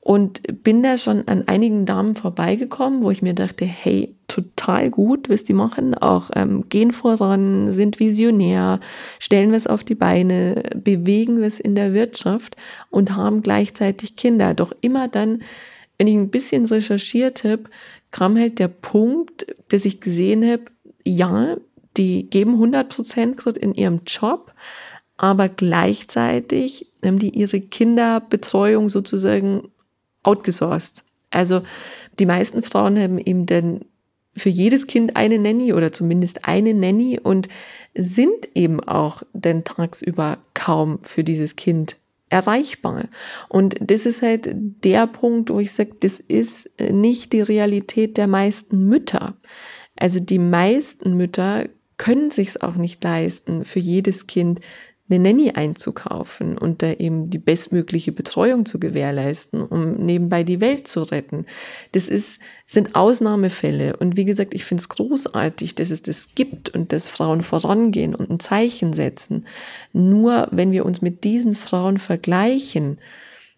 Und 0.00 0.40
bin 0.64 0.82
da 0.82 0.96
schon 0.96 1.26
an 1.28 1.48
einigen 1.48 1.84
Damen 1.84 2.14
vorbeigekommen, 2.14 3.02
wo 3.02 3.10
ich 3.10 3.20
mir 3.20 3.34
dachte, 3.34 3.64
hey, 3.64 4.16
total 4.28 4.90
gut, 4.90 5.28
was 5.28 5.44
die 5.44 5.52
machen. 5.52 5.94
Auch 5.94 6.30
ähm, 6.34 6.68
gehen 6.68 6.92
voran, 6.92 7.72
sind 7.72 7.98
visionär, 7.98 8.80
stellen 9.18 9.52
was 9.52 9.66
auf 9.66 9.84
die 9.84 9.94
Beine, 9.94 10.62
bewegen 10.76 11.42
was 11.42 11.58
in 11.58 11.74
der 11.74 11.94
Wirtschaft 11.94 12.56
und 12.90 13.16
haben 13.16 13.42
gleichzeitig 13.42 14.16
Kinder. 14.16 14.54
Doch 14.54 14.72
immer 14.80 15.08
dann, 15.08 15.42
wenn 15.98 16.06
ich 16.06 16.14
ein 16.14 16.30
bisschen 16.30 16.64
recherchiert 16.66 17.44
habe, 17.44 17.64
kam 18.10 18.38
halt 18.38 18.58
der 18.58 18.68
Punkt, 18.68 19.46
dass 19.68 19.84
ich 19.84 20.00
gesehen 20.00 20.48
habe, 20.48 20.64
ja, 21.04 21.56
die 21.96 22.30
geben 22.30 22.52
100 22.52 22.88
Prozent 22.88 23.44
in 23.58 23.74
ihrem 23.74 24.02
Job, 24.06 24.54
aber 25.16 25.48
gleichzeitig 25.48 26.92
haben 27.04 27.18
die 27.18 27.30
ihre 27.30 27.60
Kinderbetreuung 27.60 28.88
sozusagen 28.88 29.68
outgesourced. 30.28 31.04
Also 31.30 31.62
die 32.18 32.26
meisten 32.26 32.62
Frauen 32.62 32.98
haben 32.98 33.18
eben 33.18 33.46
dann 33.46 33.80
für 34.34 34.50
jedes 34.50 34.86
Kind 34.86 35.16
eine 35.16 35.38
Nanny 35.38 35.72
oder 35.72 35.90
zumindest 35.90 36.44
eine 36.46 36.74
Nanny 36.74 37.18
und 37.20 37.48
sind 37.94 38.48
eben 38.54 38.80
auch 38.80 39.22
dann 39.32 39.64
tagsüber 39.64 40.38
kaum 40.54 41.00
für 41.02 41.24
dieses 41.24 41.56
Kind 41.56 41.96
erreichbar. 42.30 43.08
Und 43.48 43.76
das 43.80 44.06
ist 44.06 44.22
halt 44.22 44.50
der 44.52 45.06
Punkt, 45.06 45.50
wo 45.50 45.60
ich 45.60 45.72
sage, 45.72 45.92
das 46.00 46.20
ist 46.20 46.70
nicht 46.78 47.32
die 47.32 47.40
Realität 47.40 48.16
der 48.16 48.26
meisten 48.26 48.88
Mütter. 48.88 49.36
Also 49.96 50.20
die 50.20 50.38
meisten 50.38 51.16
Mütter 51.16 51.68
können 51.96 52.30
sich 52.30 52.48
es 52.48 52.60
auch 52.60 52.76
nicht 52.76 53.02
leisten, 53.02 53.64
für 53.64 53.80
jedes 53.80 54.26
Kind 54.26 54.60
eine 55.10 55.18
Nanny 55.20 55.52
einzukaufen 55.52 56.58
und 56.58 56.82
da 56.82 56.92
eben 56.92 57.30
die 57.30 57.38
bestmögliche 57.38 58.12
Betreuung 58.12 58.66
zu 58.66 58.78
gewährleisten, 58.78 59.62
um 59.62 59.94
nebenbei 59.94 60.42
die 60.42 60.60
Welt 60.60 60.86
zu 60.86 61.02
retten. 61.02 61.46
Das 61.92 62.08
ist, 62.08 62.40
sind 62.66 62.94
Ausnahmefälle. 62.94 63.96
Und 63.96 64.16
wie 64.16 64.26
gesagt, 64.26 64.54
ich 64.54 64.64
finde 64.64 64.82
es 64.82 64.88
großartig, 64.88 65.74
dass 65.74 65.90
es 65.90 66.02
das 66.02 66.34
gibt 66.34 66.74
und 66.74 66.92
dass 66.92 67.08
Frauen 67.08 67.42
vorangehen 67.42 68.14
und 68.14 68.30
ein 68.30 68.40
Zeichen 68.40 68.92
setzen. 68.92 69.46
Nur 69.92 70.48
wenn 70.50 70.72
wir 70.72 70.84
uns 70.84 71.00
mit 71.00 71.24
diesen 71.24 71.54
Frauen 71.54 71.98
vergleichen, 71.98 72.98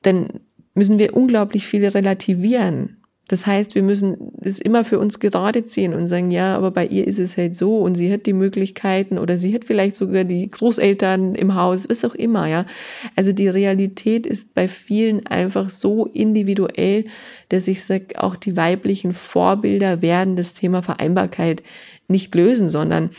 dann 0.02 0.28
müssen 0.74 0.98
wir 0.98 1.16
unglaublich 1.16 1.66
viele 1.66 1.92
relativieren. 1.94 2.99
Das 3.30 3.46
heißt, 3.46 3.76
wir 3.76 3.84
müssen 3.84 4.32
es 4.40 4.58
immer 4.58 4.84
für 4.84 4.98
uns 4.98 5.20
gerade 5.20 5.64
ziehen 5.64 5.94
und 5.94 6.08
sagen, 6.08 6.32
ja, 6.32 6.56
aber 6.56 6.72
bei 6.72 6.84
ihr 6.84 7.06
ist 7.06 7.20
es 7.20 7.36
halt 7.36 7.54
so 7.54 7.78
und 7.78 7.94
sie 7.94 8.12
hat 8.12 8.26
die 8.26 8.32
Möglichkeiten 8.32 9.18
oder 9.18 9.38
sie 9.38 9.54
hat 9.54 9.66
vielleicht 9.66 9.94
sogar 9.94 10.24
die 10.24 10.50
Großeltern 10.50 11.36
im 11.36 11.54
Haus, 11.54 11.88
was 11.88 12.04
auch 12.04 12.16
immer, 12.16 12.48
ja. 12.48 12.66
Also 13.14 13.32
die 13.32 13.46
Realität 13.46 14.26
ist 14.26 14.52
bei 14.52 14.66
vielen 14.66 15.28
einfach 15.28 15.70
so 15.70 16.06
individuell, 16.06 17.04
dass 17.50 17.68
ich 17.68 17.84
sage, 17.84 18.20
auch 18.20 18.34
die 18.34 18.56
weiblichen 18.56 19.12
Vorbilder 19.12 20.02
werden 20.02 20.34
das 20.34 20.52
Thema 20.52 20.82
Vereinbarkeit 20.82 21.62
nicht 22.08 22.34
lösen, 22.34 22.68
sondern 22.68 23.10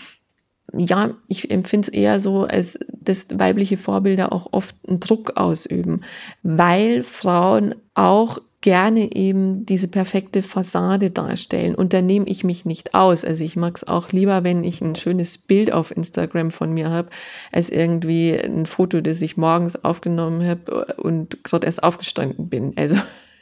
ja, 0.75 1.11
ich 1.29 1.51
empfinde 1.51 1.87
es 1.87 1.93
eher 1.93 2.19
so, 2.19 2.43
als 2.43 2.77
dass 2.89 3.27
weibliche 3.33 3.77
Vorbilder 3.77 4.33
auch 4.33 4.49
oft 4.51 4.75
einen 4.89 4.99
Druck 4.99 5.37
ausüben, 5.37 6.01
weil 6.43 7.01
Frauen 7.01 7.75
auch 7.93 8.39
gerne 8.61 9.15
eben 9.15 9.65
diese 9.65 9.87
perfekte 9.87 10.43
Fassade 10.43 11.09
darstellen. 11.09 11.75
Und 11.75 11.93
da 11.93 12.01
nehme 12.01 12.27
ich 12.27 12.43
mich 12.43 12.63
nicht 12.63 12.93
aus. 12.93 13.25
Also 13.25 13.43
ich 13.43 13.55
mag 13.55 13.75
es 13.75 13.87
auch 13.87 14.11
lieber, 14.11 14.43
wenn 14.43 14.63
ich 14.63 14.81
ein 14.81 14.95
schönes 14.95 15.37
Bild 15.39 15.73
auf 15.73 15.95
Instagram 15.95 16.51
von 16.51 16.71
mir 16.71 16.89
habe, 16.89 17.09
als 17.51 17.69
irgendwie 17.69 18.33
ein 18.33 18.67
Foto, 18.67 19.01
das 19.01 19.21
ich 19.21 19.35
morgens 19.35 19.83
aufgenommen 19.83 20.47
habe 20.47 20.93
und 20.97 21.43
gerade 21.43 21.65
erst 21.65 21.83
aufgestanden 21.83 22.49
bin. 22.49 22.73
Also 22.75 22.97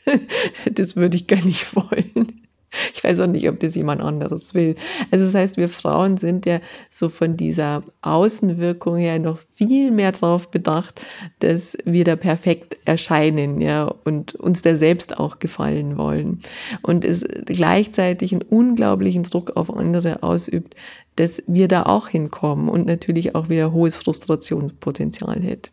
das 0.71 0.95
würde 0.95 1.17
ich 1.17 1.27
gar 1.27 1.43
nicht 1.43 1.75
wollen. 1.75 2.48
Ich 2.93 3.03
weiß 3.03 3.21
auch 3.21 3.27
nicht, 3.27 3.47
ob 3.47 3.59
das 3.59 3.75
jemand 3.75 4.01
anderes 4.01 4.53
will. 4.53 4.75
Also 5.11 5.25
das 5.25 5.33
heißt, 5.33 5.57
wir 5.57 5.69
Frauen 5.69 6.17
sind 6.17 6.45
ja 6.45 6.59
so 6.89 7.09
von 7.09 7.37
dieser 7.37 7.83
Außenwirkung 8.01 8.97
her 8.97 9.19
noch 9.19 9.37
viel 9.37 9.91
mehr 9.91 10.11
darauf 10.11 10.49
bedacht, 10.49 11.01
dass 11.39 11.77
wir 11.85 12.03
da 12.03 12.15
perfekt 12.15 12.77
erscheinen, 12.85 13.61
ja, 13.61 13.85
und 14.03 14.35
uns 14.35 14.61
da 14.61 14.75
selbst 14.75 15.17
auch 15.17 15.39
gefallen 15.39 15.97
wollen. 15.97 16.41
Und 16.81 17.05
es 17.05 17.23
gleichzeitig 17.45 18.33
einen 18.33 18.41
unglaublichen 18.41 19.23
Druck 19.23 19.55
auf 19.55 19.73
andere 19.73 20.23
ausübt, 20.23 20.75
dass 21.15 21.43
wir 21.47 21.67
da 21.67 21.83
auch 21.83 22.07
hinkommen 22.07 22.69
und 22.69 22.85
natürlich 22.85 23.35
auch 23.35 23.49
wieder 23.49 23.71
hohes 23.71 23.95
Frustrationspotenzial 23.95 25.41
hätte. 25.41 25.71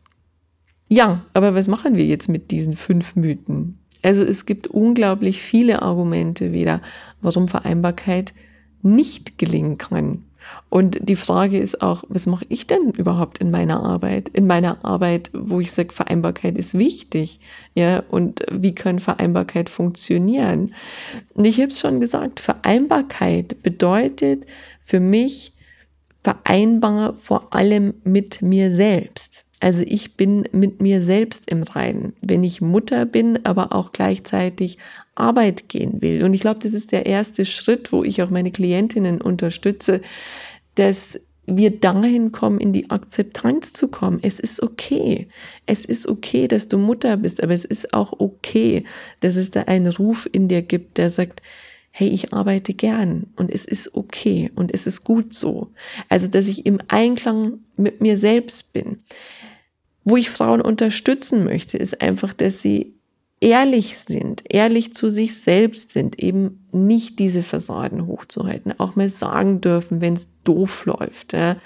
Ja, 0.89 1.25
aber 1.35 1.55
was 1.55 1.67
machen 1.67 1.97
wir 1.97 2.05
jetzt 2.05 2.29
mit 2.29 2.51
diesen 2.51 2.73
fünf 2.73 3.17
Mythen? 3.17 3.79
Also 4.07 4.23
es 4.23 4.47
gibt 4.47 4.69
unglaublich 4.69 5.43
viele 5.43 5.83
Argumente 5.83 6.53
wieder, 6.53 6.81
warum 7.23 7.49
Vereinbarkeit 7.49 8.35
nicht 8.81 9.37
gelingen 9.37 9.79
kann. 9.79 10.23
Und 10.69 10.99
die 11.01 11.17
Frage 11.17 11.59
ist 11.59 11.83
auch, 11.83 12.05
was 12.09 12.27
mache 12.27 12.47
ich 12.49 12.69
denn 12.69 12.93
überhaupt 12.93 13.39
in 13.39 13.51
meiner 13.51 13.83
Arbeit? 13.83 14.29
In 14.29 14.47
meiner 14.47 14.85
Arbeit, 14.85 15.31
wo 15.33 15.59
ich 15.59 15.73
sage, 15.73 15.93
Vereinbarkeit 15.93 16.57
ist 16.57 16.79
wichtig, 16.79 17.41
ja, 17.75 18.05
und 18.09 18.47
wie 18.53 18.77
kann 18.77 19.01
Vereinbarkeit 19.01 19.69
funktionieren? 19.69 20.73
Und 21.35 21.45
ich 21.45 21.61
habe 21.61 21.73
es 21.73 21.81
schon 21.81 21.99
gesagt, 21.99 22.39
Vereinbarkeit 22.39 23.61
bedeutet 23.65 24.47
für 24.81 25.01
mich 25.01 25.53
vereinbar 26.23 27.15
vor 27.15 27.53
allem 27.53 27.95
mit 28.05 28.41
mir 28.41 28.73
selbst. 28.73 29.46
Also 29.61 29.85
ich 29.87 30.15
bin 30.15 30.47
mit 30.53 30.83
mir 30.83 31.03
selbst 31.03 31.51
im 31.51 31.63
Reinen, 31.63 32.13
wenn 32.21 32.45
ich 32.45 32.61
Mutter 32.61 33.07
bin, 33.07 33.45
aber 33.45 33.73
auch 33.73 33.93
gleichzeitig 33.93 34.77
Arbeit 35.15 35.69
gehen 35.69 36.03
will. 36.03 36.23
Und 36.25 36.35
ich 36.35 36.43
glaube, 36.43 36.61
das 36.63 36.75
ist 36.75 36.93
der 36.93 37.07
erste 37.07 37.47
Schritt, 37.47 37.91
wo 37.91 38.05
ich 38.05 38.23
auch 38.23 38.31
meine 38.31 38.51
Klientinnen 38.51 39.21
unterstütze, 39.21 40.03
dass 40.75 41.19
wir 41.47 41.71
dahin 41.71 42.33
kommen, 42.33 42.61
in 42.61 42.73
die 42.73 42.91
Akzeptanz 42.91 43.73
zu 43.73 43.89
kommen. 43.89 44.19
Es 44.21 44.41
ist 44.41 44.63
okay. 44.63 45.29
Es 45.65 45.85
ist 45.85 46.07
okay, 46.07 46.49
dass 46.49 46.69
du 46.69 46.77
Mutter 46.77 47.17
bist, 47.17 47.43
aber 47.43 47.55
es 47.55 47.65
ist 47.65 47.95
auch 47.95 48.13
okay, 48.19 48.85
dass 49.21 49.37
es 49.37 49.53
da 49.53 49.63
einen 49.63 49.87
Ruf 49.87 50.29
in 50.31 50.49
dir 50.49 50.63
gibt, 50.63 50.99
der 50.99 51.09
sagt, 51.09 51.41
hey, 51.99 52.09
ich 52.09 52.35
arbeite 52.35 52.75
gern 52.75 53.29
und 53.37 53.51
es 53.51 53.65
ist 53.65 53.95
okay 53.95 54.51
und 54.55 54.75
es 54.75 54.87
ist 54.87 55.03
gut 55.03 55.33
so. 55.33 55.69
Also, 56.11 56.29
dass 56.29 56.47
ich 56.47 56.67
im 56.67 56.79
Einklang 56.89 57.61
mit 57.79 58.03
mir 58.03 58.19
selbst 58.19 58.75
bin. 58.75 58.99
Wo 60.05 60.19
ich 60.19 60.29
Frauen 60.29 60.61
unterstützen 60.61 61.43
möchte, 61.43 61.79
ist 61.79 62.03
einfach, 62.03 62.35
dass 62.35 62.61
sie 62.61 62.93
ehrlich 63.41 63.97
sind, 63.99 64.43
ehrlich 64.47 64.93
zu 64.93 65.09
sich 65.09 65.41
selbst 65.41 65.91
sind, 65.91 66.19
eben 66.19 66.67
nicht 66.71 67.19
diese 67.19 67.43
Fassaden 67.43 68.07
hochzuhalten, 68.07 68.79
auch 68.79 68.95
mal 68.95 69.09
sagen 69.09 69.63
dürfen, 69.63 70.03
wenn 70.03 70.15
es 70.15 70.29
doof 70.45 70.85
läuft. 70.85 71.33
Ja 71.33 71.57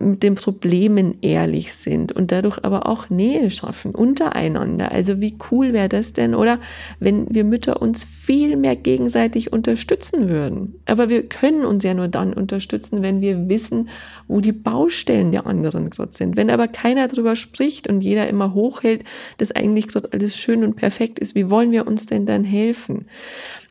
mit 0.00 0.22
den 0.22 0.34
Problemen 0.34 1.16
ehrlich 1.22 1.72
sind 1.72 2.12
und 2.12 2.32
dadurch 2.32 2.64
aber 2.64 2.88
auch 2.88 3.10
Nähe 3.10 3.50
schaffen 3.50 3.94
untereinander. 3.94 4.90
Also 4.90 5.20
wie 5.20 5.36
cool 5.50 5.72
wäre 5.72 5.88
das 5.88 6.12
denn, 6.12 6.34
oder 6.34 6.58
wenn 6.98 7.32
wir 7.32 7.44
Mütter 7.44 7.80
uns 7.80 8.02
viel 8.04 8.56
mehr 8.56 8.74
gegenseitig 8.74 9.52
unterstützen 9.52 10.28
würden. 10.28 10.80
Aber 10.86 11.08
wir 11.08 11.28
können 11.28 11.64
uns 11.64 11.84
ja 11.84 11.94
nur 11.94 12.08
dann 12.08 12.32
unterstützen, 12.32 13.02
wenn 13.02 13.20
wir 13.20 13.48
wissen, 13.48 13.88
wo 14.26 14.40
die 14.40 14.52
Baustellen 14.52 15.30
der 15.30 15.46
anderen 15.46 15.90
gerade 15.90 16.12
sind. 16.12 16.36
Wenn 16.36 16.50
aber 16.50 16.66
keiner 16.66 17.06
darüber 17.06 17.36
spricht 17.36 17.88
und 17.88 18.02
jeder 18.02 18.28
immer 18.28 18.52
hochhält, 18.52 19.04
dass 19.38 19.52
eigentlich 19.52 19.88
gerade 19.88 20.12
alles 20.12 20.36
schön 20.36 20.64
und 20.64 20.74
perfekt 20.76 21.18
ist, 21.20 21.34
wie 21.34 21.50
wollen 21.50 21.70
wir 21.70 21.86
uns 21.86 22.06
denn 22.06 22.26
dann 22.26 22.44
helfen? 22.44 23.06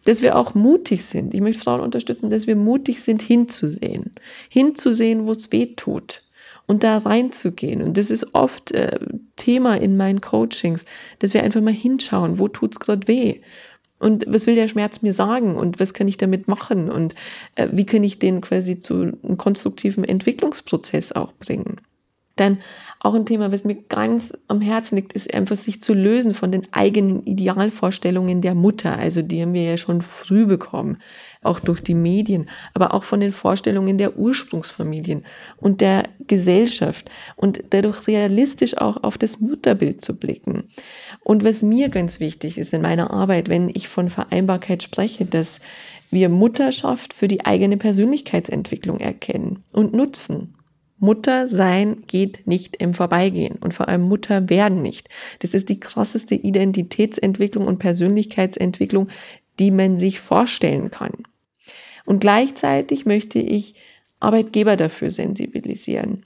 Dass 0.05 0.21
wir 0.21 0.35
auch 0.35 0.53
mutig 0.55 1.05
sind. 1.05 1.33
Ich 1.33 1.41
möchte 1.41 1.63
Frauen 1.63 1.81
unterstützen, 1.81 2.29
dass 2.29 2.47
wir 2.47 2.55
mutig 2.55 3.01
sind, 3.01 3.21
hinzusehen. 3.21 4.11
Hinzusehen, 4.49 5.25
wo 5.25 5.31
es 5.31 5.51
weh 5.51 5.67
tut 5.75 6.23
und 6.65 6.83
da 6.83 6.97
reinzugehen. 6.97 7.81
Und 7.81 7.97
das 7.97 8.11
ist 8.11 8.33
oft 8.33 8.71
äh, 8.71 8.99
Thema 9.35 9.75
in 9.75 9.97
meinen 9.97 10.21
Coachings, 10.21 10.85
dass 11.19 11.33
wir 11.33 11.43
einfach 11.43 11.61
mal 11.61 11.73
hinschauen, 11.73 12.39
wo 12.39 12.47
tut's 12.47 12.79
gerade 12.79 13.07
weh? 13.07 13.41
Und 13.99 14.25
was 14.27 14.47
will 14.47 14.55
der 14.55 14.67
Schmerz 14.67 15.01
mir 15.01 15.13
sagen? 15.13 15.55
Und 15.55 15.79
was 15.79 15.93
kann 15.93 16.07
ich 16.07 16.17
damit 16.17 16.47
machen? 16.47 16.89
Und 16.89 17.15
äh, 17.55 17.69
wie 17.71 17.85
kann 17.85 18.03
ich 18.03 18.19
den 18.19 18.41
quasi 18.41 18.79
zu 18.79 19.13
einem 19.23 19.37
konstruktiven 19.37 20.03
Entwicklungsprozess 20.03 21.13
auch 21.13 21.33
bringen? 21.33 21.77
Dann 22.35 22.59
auch 23.03 23.15
ein 23.15 23.25
Thema, 23.25 23.51
was 23.51 23.65
mir 23.65 23.75
ganz 23.75 24.31
am 24.47 24.61
Herzen 24.61 24.95
liegt, 24.95 25.11
ist 25.11 25.33
einfach 25.33 25.57
sich 25.57 25.81
zu 25.81 25.93
lösen 25.93 26.33
von 26.33 26.53
den 26.53 26.65
eigenen 26.71 27.25
Idealvorstellungen 27.25 28.39
der 28.39 28.55
Mutter. 28.55 28.97
Also 28.97 29.21
die 29.21 29.41
haben 29.41 29.53
wir 29.53 29.63
ja 29.63 29.77
schon 29.77 30.01
früh 30.01 30.45
bekommen, 30.45 30.97
auch 31.41 31.59
durch 31.59 31.81
die 31.81 31.95
Medien, 31.95 32.49
aber 32.73 32.93
auch 32.93 33.03
von 33.03 33.19
den 33.19 33.33
Vorstellungen 33.33 33.97
der 33.97 34.17
Ursprungsfamilien 34.17 35.25
und 35.57 35.81
der 35.81 36.05
Gesellschaft 36.27 37.11
und 37.35 37.61
dadurch 37.71 38.07
realistisch 38.07 38.77
auch 38.77 39.03
auf 39.03 39.17
das 39.17 39.41
Mutterbild 39.41 40.01
zu 40.01 40.17
blicken. 40.17 40.63
Und 41.25 41.43
was 41.43 41.61
mir 41.61 41.89
ganz 41.89 42.21
wichtig 42.21 42.57
ist 42.57 42.73
in 42.73 42.81
meiner 42.81 43.11
Arbeit, 43.11 43.49
wenn 43.49 43.67
ich 43.67 43.89
von 43.89 44.09
Vereinbarkeit 44.09 44.81
spreche, 44.81 45.25
dass 45.25 45.59
wir 46.09 46.29
Mutterschaft 46.29 47.13
für 47.13 47.27
die 47.27 47.45
eigene 47.45 47.75
Persönlichkeitsentwicklung 47.75 49.01
erkennen 49.01 49.61
und 49.73 49.93
nutzen. 49.93 50.53
Mutter 50.99 51.49
sein 51.49 52.03
geht 52.07 52.47
nicht 52.47 52.77
im 52.77 52.93
Vorbeigehen 52.93 53.57
und 53.59 53.73
vor 53.73 53.89
allem 53.89 54.03
Mutter 54.03 54.49
werden 54.49 54.81
nicht. 54.81 55.09
Das 55.39 55.53
ist 55.53 55.69
die 55.69 55.79
krasseste 55.79 56.35
Identitätsentwicklung 56.35 57.67
und 57.67 57.79
Persönlichkeitsentwicklung, 57.79 59.09
die 59.59 59.71
man 59.71 59.99
sich 59.99 60.19
vorstellen 60.19 60.91
kann. 60.91 61.11
Und 62.05 62.19
gleichzeitig 62.19 63.05
möchte 63.05 63.39
ich 63.39 63.75
Arbeitgeber 64.19 64.77
dafür 64.77 65.11
sensibilisieren, 65.11 66.25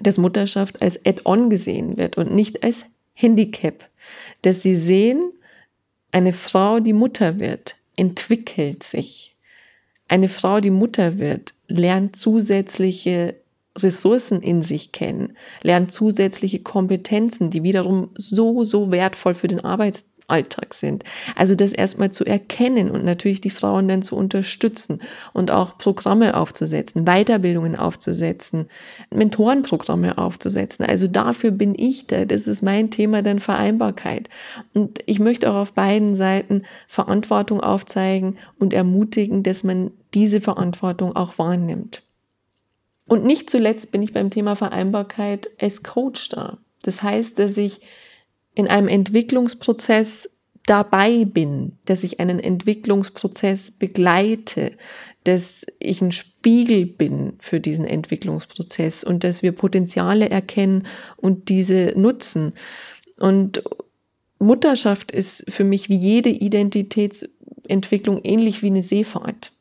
dass 0.00 0.18
Mutterschaft 0.18 0.82
als 0.82 1.04
Add-on 1.04 1.50
gesehen 1.50 1.96
wird 1.96 2.16
und 2.16 2.34
nicht 2.34 2.62
als 2.62 2.84
Handicap, 3.14 3.88
dass 4.42 4.62
sie 4.62 4.76
sehen, 4.76 5.32
eine 6.12 6.32
Frau, 6.32 6.80
die 6.80 6.92
Mutter 6.92 7.40
wird, 7.40 7.76
entwickelt 7.96 8.82
sich. 8.82 9.36
Eine 10.08 10.28
Frau, 10.28 10.60
die 10.60 10.70
Mutter 10.70 11.18
wird, 11.18 11.54
lernt 11.66 12.14
zusätzliche 12.14 13.34
Ressourcen 13.76 14.40
in 14.40 14.62
sich 14.62 14.92
kennen, 14.92 15.36
lernt 15.62 15.92
zusätzliche 15.92 16.60
Kompetenzen, 16.60 17.50
die 17.50 17.62
wiederum 17.62 18.10
so, 18.16 18.64
so 18.64 18.90
wertvoll 18.90 19.34
für 19.34 19.48
den 19.48 19.64
Arbeitsalltag 19.64 20.74
sind. 20.74 21.04
Also 21.34 21.54
das 21.54 21.72
erstmal 21.72 22.10
zu 22.10 22.24
erkennen 22.24 22.90
und 22.90 23.04
natürlich 23.04 23.40
die 23.40 23.50
Frauen 23.50 23.88
dann 23.88 24.02
zu 24.02 24.16
unterstützen 24.16 25.00
und 25.32 25.50
auch 25.50 25.78
Programme 25.78 26.36
aufzusetzen, 26.36 27.04
Weiterbildungen 27.04 27.76
aufzusetzen, 27.76 28.66
Mentorenprogramme 29.14 30.18
aufzusetzen. 30.18 30.84
Also 30.86 31.06
dafür 31.06 31.50
bin 31.50 31.74
ich 31.76 32.06
da. 32.06 32.24
Das 32.24 32.48
ist 32.48 32.62
mein 32.62 32.90
Thema 32.90 33.22
dann 33.22 33.40
Vereinbarkeit. 33.40 34.28
Und 34.74 35.00
ich 35.06 35.18
möchte 35.18 35.50
auch 35.50 35.56
auf 35.56 35.72
beiden 35.72 36.14
Seiten 36.14 36.62
Verantwortung 36.88 37.60
aufzeigen 37.60 38.38
und 38.58 38.72
ermutigen, 38.72 39.42
dass 39.42 39.64
man 39.64 39.90
diese 40.14 40.40
Verantwortung 40.40 41.14
auch 41.14 41.38
wahrnimmt. 41.38 42.05
Und 43.08 43.24
nicht 43.24 43.50
zuletzt 43.50 43.92
bin 43.92 44.02
ich 44.02 44.12
beim 44.12 44.30
Thema 44.30 44.56
Vereinbarkeit 44.56 45.50
als 45.60 45.82
Coach 45.82 46.28
da. 46.28 46.58
Das 46.82 47.02
heißt, 47.02 47.38
dass 47.38 47.56
ich 47.56 47.80
in 48.54 48.68
einem 48.68 48.88
Entwicklungsprozess 48.88 50.30
dabei 50.66 51.24
bin, 51.24 51.78
dass 51.84 52.02
ich 52.02 52.18
einen 52.18 52.40
Entwicklungsprozess 52.40 53.70
begleite, 53.70 54.72
dass 55.22 55.64
ich 55.78 56.02
ein 56.02 56.12
Spiegel 56.12 56.86
bin 56.86 57.34
für 57.38 57.60
diesen 57.60 57.84
Entwicklungsprozess 57.84 59.04
und 59.04 59.22
dass 59.22 59.42
wir 59.42 59.52
Potenziale 59.52 60.28
erkennen 60.28 60.86
und 61.16 61.48
diese 61.48 61.92
nutzen. 61.96 62.52
Und 63.18 63.62
Mutterschaft 64.38 65.12
ist 65.12 65.44
für 65.48 65.64
mich 65.64 65.88
wie 65.88 65.96
jede 65.96 66.30
Identitätsentwicklung 66.30 68.20
ähnlich 68.24 68.62
wie 68.62 68.66
eine 68.66 68.82
Seefahrt. 68.82 69.52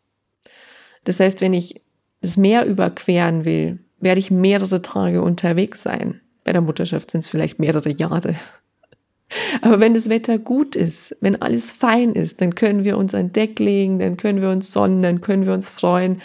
Das 1.03 1.19
heißt, 1.19 1.41
wenn 1.41 1.53
ich 1.53 1.81
das 2.26 2.38
Meer 2.38 2.66
überqueren 2.66 3.46
will, 3.46 3.80
werde 4.00 4.20
ich 4.20 4.32
mehrere 4.32 4.82
Tage 4.82 5.22
unterwegs 5.22 5.84
sein. 5.84 6.22
Bei 6.44 6.54
der 6.54 6.62
Mutterschaft 6.62 7.12
sind 7.12 7.22
es 7.22 7.30
vielleicht 7.30 7.60
mehrere 7.60 7.90
Jahre. 7.90 8.36
Aber 9.62 9.80
wenn 9.80 9.94
das 9.94 10.10
Wetter 10.10 10.38
gut 10.38 10.76
ist, 10.76 11.16
wenn 11.22 11.42
alles 11.42 11.72
fein 11.72 12.14
ist, 12.14 12.42
dann 12.42 12.56
können 12.56 12.84
wir 12.84 12.98
uns 12.98 13.16
an 13.16 13.34
Deck 13.34 13.60
legen, 13.60 14.00
dann 14.00 14.18
können 14.18 14.42
wir 14.42 14.50
uns 14.50 14.72
sonnen, 14.72 15.02
dann 15.02 15.22
können 15.22 15.46
wir 15.46 15.54
uns 15.54 15.70
freuen. 15.70 16.22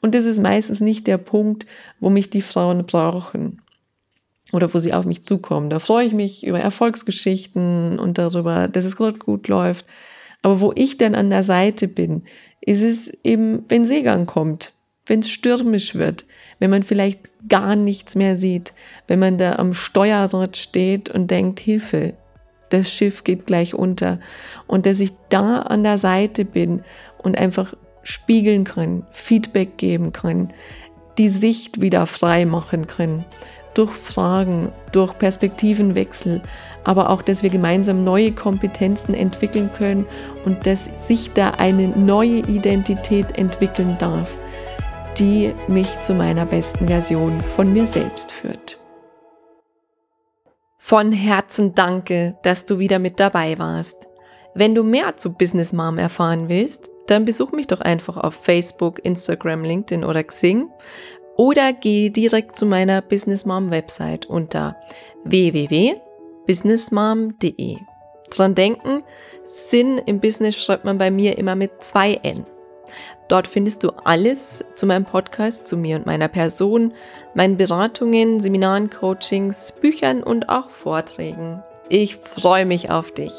Und 0.00 0.14
das 0.14 0.26
ist 0.26 0.40
meistens 0.40 0.80
nicht 0.80 1.06
der 1.06 1.18
Punkt, 1.18 1.66
wo 2.00 2.10
mich 2.10 2.30
die 2.30 2.42
Frauen 2.42 2.86
brauchen 2.86 3.62
oder 4.52 4.72
wo 4.72 4.78
sie 4.78 4.94
auf 4.94 5.04
mich 5.04 5.24
zukommen. 5.24 5.70
Da 5.70 5.80
freue 5.80 6.06
ich 6.06 6.12
mich 6.12 6.46
über 6.46 6.60
Erfolgsgeschichten 6.60 7.98
und 7.98 8.18
darüber, 8.18 8.68
dass 8.68 8.84
es 8.84 8.96
gerade 8.96 9.18
gut 9.18 9.48
läuft. 9.48 9.84
Aber 10.42 10.60
wo 10.60 10.72
ich 10.76 10.96
dann 10.96 11.16
an 11.16 11.30
der 11.30 11.42
Seite 11.42 11.88
bin, 11.88 12.22
ist 12.60 12.82
es 12.82 13.12
eben, 13.24 13.64
wenn 13.68 13.84
Seegang 13.84 14.26
kommt, 14.26 14.72
wenn 15.06 15.20
es 15.20 15.30
stürmisch 15.30 15.94
wird, 15.94 16.24
wenn 16.58 16.70
man 16.70 16.82
vielleicht 16.82 17.30
gar 17.48 17.76
nichts 17.76 18.14
mehr 18.14 18.36
sieht, 18.36 18.72
wenn 19.06 19.18
man 19.18 19.38
da 19.38 19.56
am 19.56 19.72
Steuerrad 19.72 20.56
steht 20.56 21.08
und 21.08 21.30
denkt, 21.30 21.60
Hilfe, 21.60 22.14
das 22.70 22.90
Schiff 22.90 23.24
geht 23.24 23.46
gleich 23.46 23.74
unter. 23.74 24.18
Und 24.66 24.86
dass 24.86 25.00
ich 25.00 25.12
da 25.28 25.60
an 25.60 25.84
der 25.84 25.98
Seite 25.98 26.44
bin 26.44 26.82
und 27.18 27.38
einfach 27.38 27.74
spiegeln 28.02 28.64
kann, 28.64 29.06
Feedback 29.12 29.78
geben 29.78 30.12
kann, 30.12 30.52
die 31.18 31.28
Sicht 31.28 31.80
wieder 31.80 32.06
frei 32.06 32.44
machen 32.44 32.86
kann, 32.86 33.24
durch 33.74 33.92
Fragen, 33.92 34.72
durch 34.92 35.18
Perspektivenwechsel, 35.18 36.42
aber 36.82 37.10
auch, 37.10 37.20
dass 37.20 37.42
wir 37.42 37.50
gemeinsam 37.50 38.04
neue 38.04 38.32
Kompetenzen 38.32 39.12
entwickeln 39.12 39.70
können 39.76 40.06
und 40.44 40.66
dass 40.66 40.88
sich 41.06 41.32
da 41.32 41.50
eine 41.50 41.88
neue 41.88 42.38
Identität 42.38 43.36
entwickeln 43.36 43.96
darf 43.98 44.38
die 45.18 45.54
mich 45.66 46.00
zu 46.00 46.14
meiner 46.14 46.44
besten 46.44 46.88
Version 46.88 47.40
von 47.40 47.72
mir 47.72 47.86
selbst 47.86 48.32
führt. 48.32 48.78
Von 50.78 51.12
Herzen 51.12 51.74
danke, 51.74 52.36
dass 52.42 52.66
du 52.66 52.78
wieder 52.78 52.98
mit 52.98 53.18
dabei 53.18 53.58
warst. 53.58 54.06
Wenn 54.54 54.74
du 54.74 54.82
mehr 54.82 55.16
zu 55.16 55.32
Business 55.32 55.72
Mom 55.72 55.98
erfahren 55.98 56.48
willst, 56.48 56.90
dann 57.06 57.24
besuch 57.24 57.52
mich 57.52 57.66
doch 57.66 57.80
einfach 57.80 58.16
auf 58.16 58.34
Facebook, 58.34 59.04
Instagram, 59.04 59.64
LinkedIn 59.64 60.04
oder 60.04 60.22
Xing 60.22 60.68
oder 61.36 61.72
geh 61.72 62.10
direkt 62.10 62.56
zu 62.56 62.66
meiner 62.66 63.02
Business 63.02 63.46
Mom 63.46 63.70
Website 63.70 64.26
unter 64.26 64.76
www.businessmom.de. 65.24 67.76
Dran 68.30 68.54
denken, 68.54 69.02
Sinn 69.44 69.98
im 69.98 70.20
Business 70.20 70.56
schreibt 70.56 70.84
man 70.84 70.98
bei 70.98 71.10
mir 71.10 71.38
immer 71.38 71.54
mit 71.54 71.82
zwei 71.82 72.14
N. 72.22 72.44
Dort 73.28 73.48
findest 73.48 73.82
du 73.82 73.90
alles 74.04 74.64
zu 74.76 74.86
meinem 74.86 75.04
Podcast, 75.04 75.66
zu 75.66 75.76
mir 75.76 75.96
und 75.96 76.06
meiner 76.06 76.28
Person, 76.28 76.92
meinen 77.34 77.56
Beratungen, 77.56 78.40
Seminaren, 78.40 78.90
Coachings, 78.90 79.72
Büchern 79.72 80.22
und 80.22 80.48
auch 80.48 80.70
Vorträgen. 80.70 81.62
Ich 81.88 82.16
freue 82.16 82.66
mich 82.66 82.90
auf 82.90 83.12
dich. 83.12 83.32